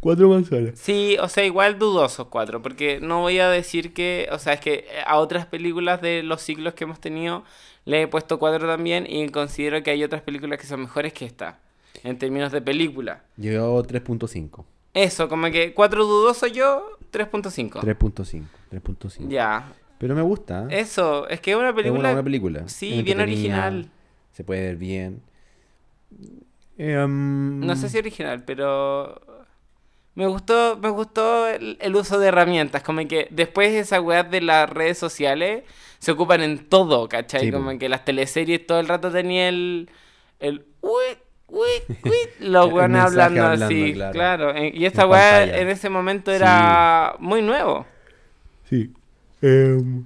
[0.00, 0.78] Cuatro manzanas.
[0.78, 4.60] Sí, o sea, igual dudosos cuatro, porque no voy a decir que, o sea, es
[4.60, 7.44] que a otras películas de los ciclos que hemos tenido
[7.84, 11.26] le he puesto cuatro también y considero que hay otras películas que son mejores que
[11.26, 11.58] esta,
[12.02, 13.24] en términos de película.
[13.36, 14.64] Llegó 3.5.
[14.94, 16.82] Eso, como que cuatro dudosos yo,
[17.12, 17.80] 3.5.
[17.80, 18.44] 3.5.
[18.70, 19.28] 3.5.
[19.28, 20.66] Ya, Pero me gusta.
[20.70, 22.08] eso, es que es una Es una película...
[22.10, 22.68] buena película.
[22.68, 23.90] Sí, bien original.
[24.32, 25.22] Se puede ver bien.
[26.78, 29.20] Eh, um, No sé si original, pero
[30.14, 34.40] me gustó, me gustó el, el uso de herramientas, como que después esa weá de
[34.40, 35.64] las redes sociales
[35.98, 37.42] se ocupan en todo, ¿cachai?
[37.46, 39.90] Sí, como que las teleseries todo el rato tenía el
[40.38, 41.04] el uy,
[41.50, 44.12] uy, uy, los mensaje hablando, hablando, así, claro.
[44.12, 44.64] claro.
[44.72, 47.86] Y esta weá en ese momento era muy nuevo.
[48.68, 48.92] Sí.
[49.42, 50.04] Em,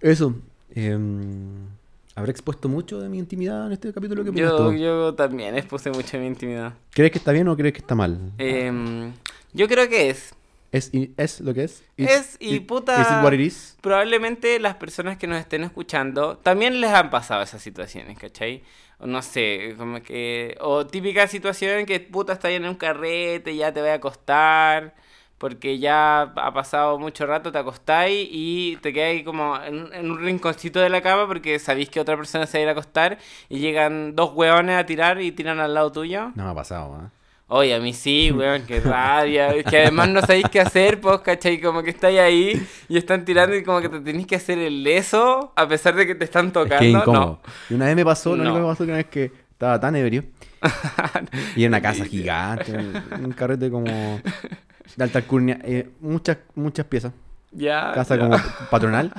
[0.00, 0.34] eso.
[0.74, 1.72] Em,
[2.14, 6.18] ¿Habré expuesto mucho de mi intimidad en este capítulo que Yo, yo también expuse mucho
[6.18, 6.74] mi intimidad.
[6.90, 8.32] ¿Crees que está bien o crees que está mal?
[8.36, 9.12] Em,
[9.54, 10.34] yo creo que es.
[10.72, 11.84] ¿Es, ¿Es lo que es?
[11.96, 13.76] It- Es, y it- puta- ¿Is it what it is?
[13.80, 18.62] probablemente las personas que nos estén escuchando también les han pasado esas situaciones, ¿cachai?
[18.98, 20.56] O no sé, como que...
[20.60, 24.94] O típica situación que puta está en un carrete, ya te va a acostar,
[25.38, 30.10] porque ya ha pasado mucho rato, te acostáis y te quedas ahí como en, en
[30.10, 32.72] un rinconcito de la cama porque sabéis que otra persona se va a ir a
[32.72, 33.18] acostar
[33.48, 36.30] y llegan dos hueones a tirar y tiran al lado tuyo.
[36.36, 37.10] No me ha pasado, ¿ah?
[37.54, 39.48] Oye, a mí sí, weón, qué rabia.
[39.54, 41.60] Es que además no sabéis qué hacer, pues, ¿cachai?
[41.60, 44.82] Como que estáis ahí y están tirando y como que te tenéis que hacer el
[44.82, 46.78] leso a pesar de que te están Es tocando.
[46.78, 47.40] que es incómodo.
[47.68, 48.54] Y una vez me pasó, lo único No.
[48.54, 50.24] que me pasó una vez que estaba tan ebrio.
[51.56, 54.20] y era una casa gigante, un, un carrete como
[54.96, 57.12] de alta alcurnia, eh, muchas, muchas piezas.
[57.50, 57.92] Ya.
[57.92, 58.22] Casa ya.
[58.22, 58.36] como
[58.70, 59.12] patronal.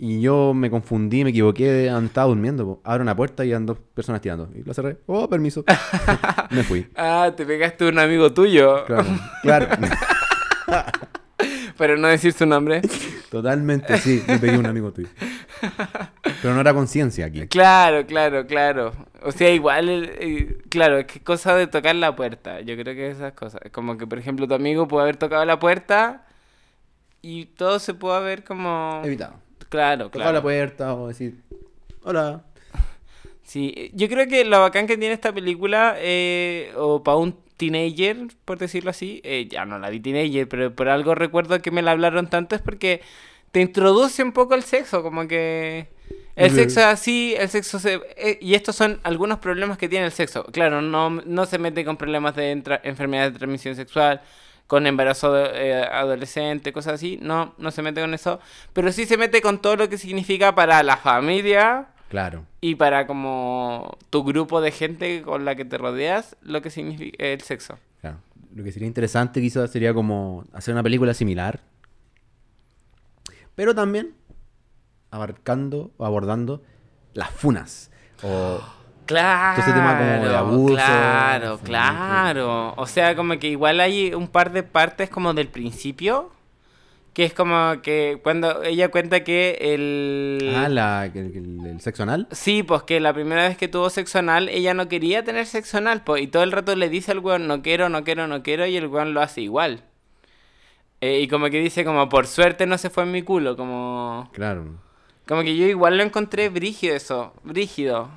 [0.00, 2.64] Y yo me confundí, me equivoqué donde estaba durmiendo.
[2.64, 2.80] po.
[2.84, 4.48] Abro una puerta y eran dos personas tirando.
[4.54, 4.98] Y la cerré.
[5.06, 5.64] Oh, permiso.
[6.50, 6.86] me fui.
[6.94, 8.84] Ah, te pegaste a un amigo tuyo.
[8.84, 9.06] Claro,
[9.42, 9.68] claro.
[11.76, 12.80] Pero no decir su nombre.
[13.28, 14.22] Totalmente, sí.
[14.28, 15.08] Me pedí un amigo tuyo.
[16.42, 17.48] Pero no era conciencia aquí.
[17.48, 18.92] Claro, claro, claro.
[19.22, 22.60] O sea, igual, eh, claro, es que es cosa de tocar la puerta.
[22.60, 23.60] Yo creo que esas cosas.
[23.72, 26.24] Como que, por ejemplo, tu amigo puede haber tocado la puerta
[27.20, 29.02] y todo se puede haber como...
[29.04, 29.47] Evitado.
[29.68, 30.32] Claro, claro.
[30.32, 31.42] la puerta o decir,
[32.02, 32.44] hola.
[33.42, 38.16] Sí, yo creo que lo bacán que tiene esta película, eh, o para un teenager,
[38.44, 41.82] por decirlo así, eh, ya no la vi teenager, pero por algo recuerdo que me
[41.82, 43.00] la hablaron tanto, es porque
[43.50, 45.88] te introduce un poco el sexo, como que
[46.36, 48.00] el sexo es así, el sexo se...
[48.16, 50.44] eh, y estos son algunos problemas que tiene el sexo.
[50.44, 54.20] Claro, no, no se mete con problemas de entra- enfermedad de transmisión sexual,
[54.68, 58.38] con embarazo eh, adolescente, cosas así, no, no se mete con eso,
[58.72, 62.44] pero sí se mete con todo lo que significa para la familia, Claro.
[62.60, 67.24] y para como tu grupo de gente con la que te rodeas, lo que significa
[67.24, 67.78] el sexo.
[68.00, 68.18] Claro.
[68.54, 71.60] Lo que sería interesante quizás sería como hacer una película similar.
[73.54, 74.14] Pero también
[75.10, 76.62] abarcando o abordando
[77.14, 77.90] las funas.
[78.22, 78.60] O
[79.08, 82.74] Claro, ese tema como de abuso, claro, claro.
[82.76, 86.30] O sea, como que igual hay un par de partes como del principio,
[87.14, 90.54] que es como que cuando ella cuenta que el...
[90.54, 92.28] ah, la, el sexo anal.
[92.32, 95.78] Sí, pues que la primera vez que tuvo sexo anal, ella no quería tener sexo
[95.78, 98.42] anal, pues, y todo el rato le dice al weón, no quiero, no quiero, no
[98.42, 99.84] quiero, y el weón lo hace igual.
[101.00, 104.28] Eh, y como que dice, como, por suerte no se fue en mi culo, como...
[104.34, 104.66] Claro.
[105.26, 108.10] Como que yo igual lo encontré brígido eso, brígido.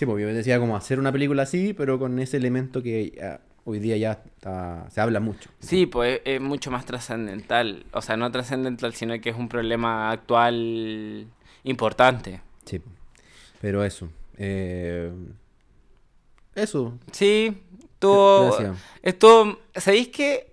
[0.00, 3.38] Sí, porque yo decía como hacer una película así, pero con ese elemento que ah,
[3.64, 5.50] hoy día ya está- se habla mucho.
[5.58, 7.84] Sí, pues es, es mucho más trascendental.
[7.92, 11.26] O sea, no trascendental, sino que es un problema actual
[11.64, 12.40] importante.
[12.64, 12.80] Sí.
[13.60, 14.08] Pero eso.
[14.38, 15.12] eh,
[16.54, 16.98] eso.
[17.12, 18.46] Sí, estuvo...
[18.56, 18.78] Gracias.
[19.02, 19.58] Estuvo...
[19.74, 20.49] ¿Sabéis qué?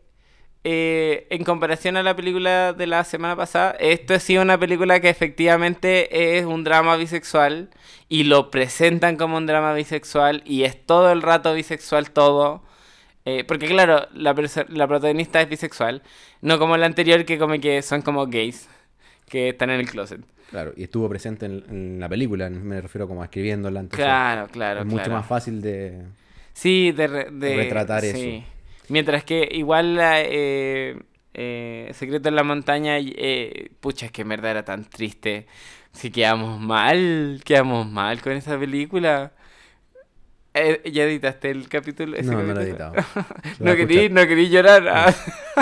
[0.64, 5.00] Eh, en comparación a la película de la semana pasada, esto ha sido una película
[5.00, 7.70] que efectivamente es un drama bisexual
[8.10, 12.64] y lo presentan como un drama bisexual y es todo el rato bisexual todo.
[13.26, 14.34] Eh, porque claro, la,
[14.70, 16.02] la protagonista es bisexual,
[16.42, 18.70] no como la anterior que como que son como gays,
[19.30, 20.22] que están en el closet.
[20.50, 23.82] Claro, y estuvo presente en, en la película, me refiero como a escribiéndola.
[23.82, 25.12] entonces Claro, claro, es mucho claro.
[25.20, 26.04] más fácil de...
[26.54, 28.08] Sí, de, re- de- retratar sí.
[28.08, 28.57] eso.
[28.90, 30.98] Mientras que igual eh,
[31.34, 35.46] eh, Secreto en la Montaña, eh, pucha, es que en verdad era tan triste.
[35.92, 39.34] Si quedamos mal, quedamos mal con esa película.
[40.54, 42.18] Eh, ¿Ya editaste el capítulo?
[42.24, 42.94] No, no lo he editado.
[43.60, 45.14] No querí, no querí llorar.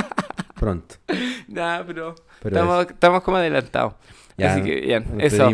[0.56, 0.96] Pronto.
[1.50, 3.96] nah, pero, Pero estamos, estamos como adelantados.
[4.38, 5.50] Ya, Así que bien, eso.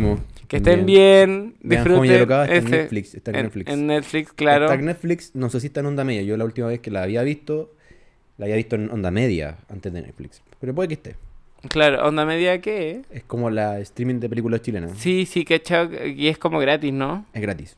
[0.52, 2.10] Que estén bien, Vean disfruten.
[2.12, 3.70] Y Alocada, está en ese- Netflix, está en Netflix.
[3.72, 4.64] En Netflix, claro.
[4.66, 6.22] Está en Netflix, no sé si está en onda media.
[6.22, 7.72] Yo la última vez que la había visto,
[8.38, 10.42] la había visto en onda media antes de Netflix.
[10.60, 11.16] Pero puede que esté.
[11.68, 13.02] Claro, onda media qué?
[13.10, 14.92] Es como la streaming de películas chilenas.
[14.96, 15.88] Sí, sí, cachado.
[16.06, 17.24] Y es como gratis, ¿no?
[17.32, 17.76] Es gratis.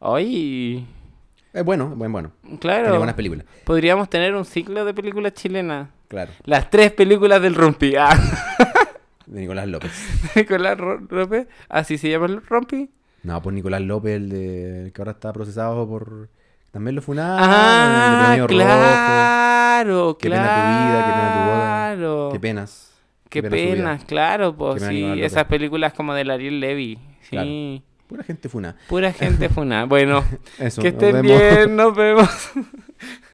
[0.00, 0.86] Ay,
[1.52, 2.30] Es bueno, es buen bueno.
[2.42, 2.96] Tiene claro.
[2.98, 3.46] buenas películas.
[3.64, 5.88] Podríamos tener un ciclo de películas chilenas.
[6.08, 6.30] Claro.
[6.44, 7.94] Las tres películas del Rompi.
[7.98, 8.16] Ah,
[9.26, 9.92] De Nicolás López.
[10.36, 10.78] Nicolás
[11.10, 11.48] López.
[11.68, 12.90] Así se llama el Rompi.
[13.22, 16.28] No, pues Nicolás López, el de que ahora está procesado por.
[16.70, 17.38] También lo funaron.
[17.40, 21.56] Ah, el claro, Qué pena tu vida, qué pena tu boda.
[21.56, 22.16] claro.
[22.24, 22.32] Rojo.
[22.32, 22.92] Qué penas.
[23.28, 23.74] Qué su vida.
[23.74, 26.98] pena, claro, pues pena sí, esas películas como de Ariel Levy.
[27.22, 27.50] Sí, Claro.
[28.06, 28.76] Pura gente funa.
[28.88, 29.84] pura gente funa.
[29.86, 30.22] Bueno,
[30.60, 30.80] Eso.
[30.80, 32.28] que estén bien, nos vemos.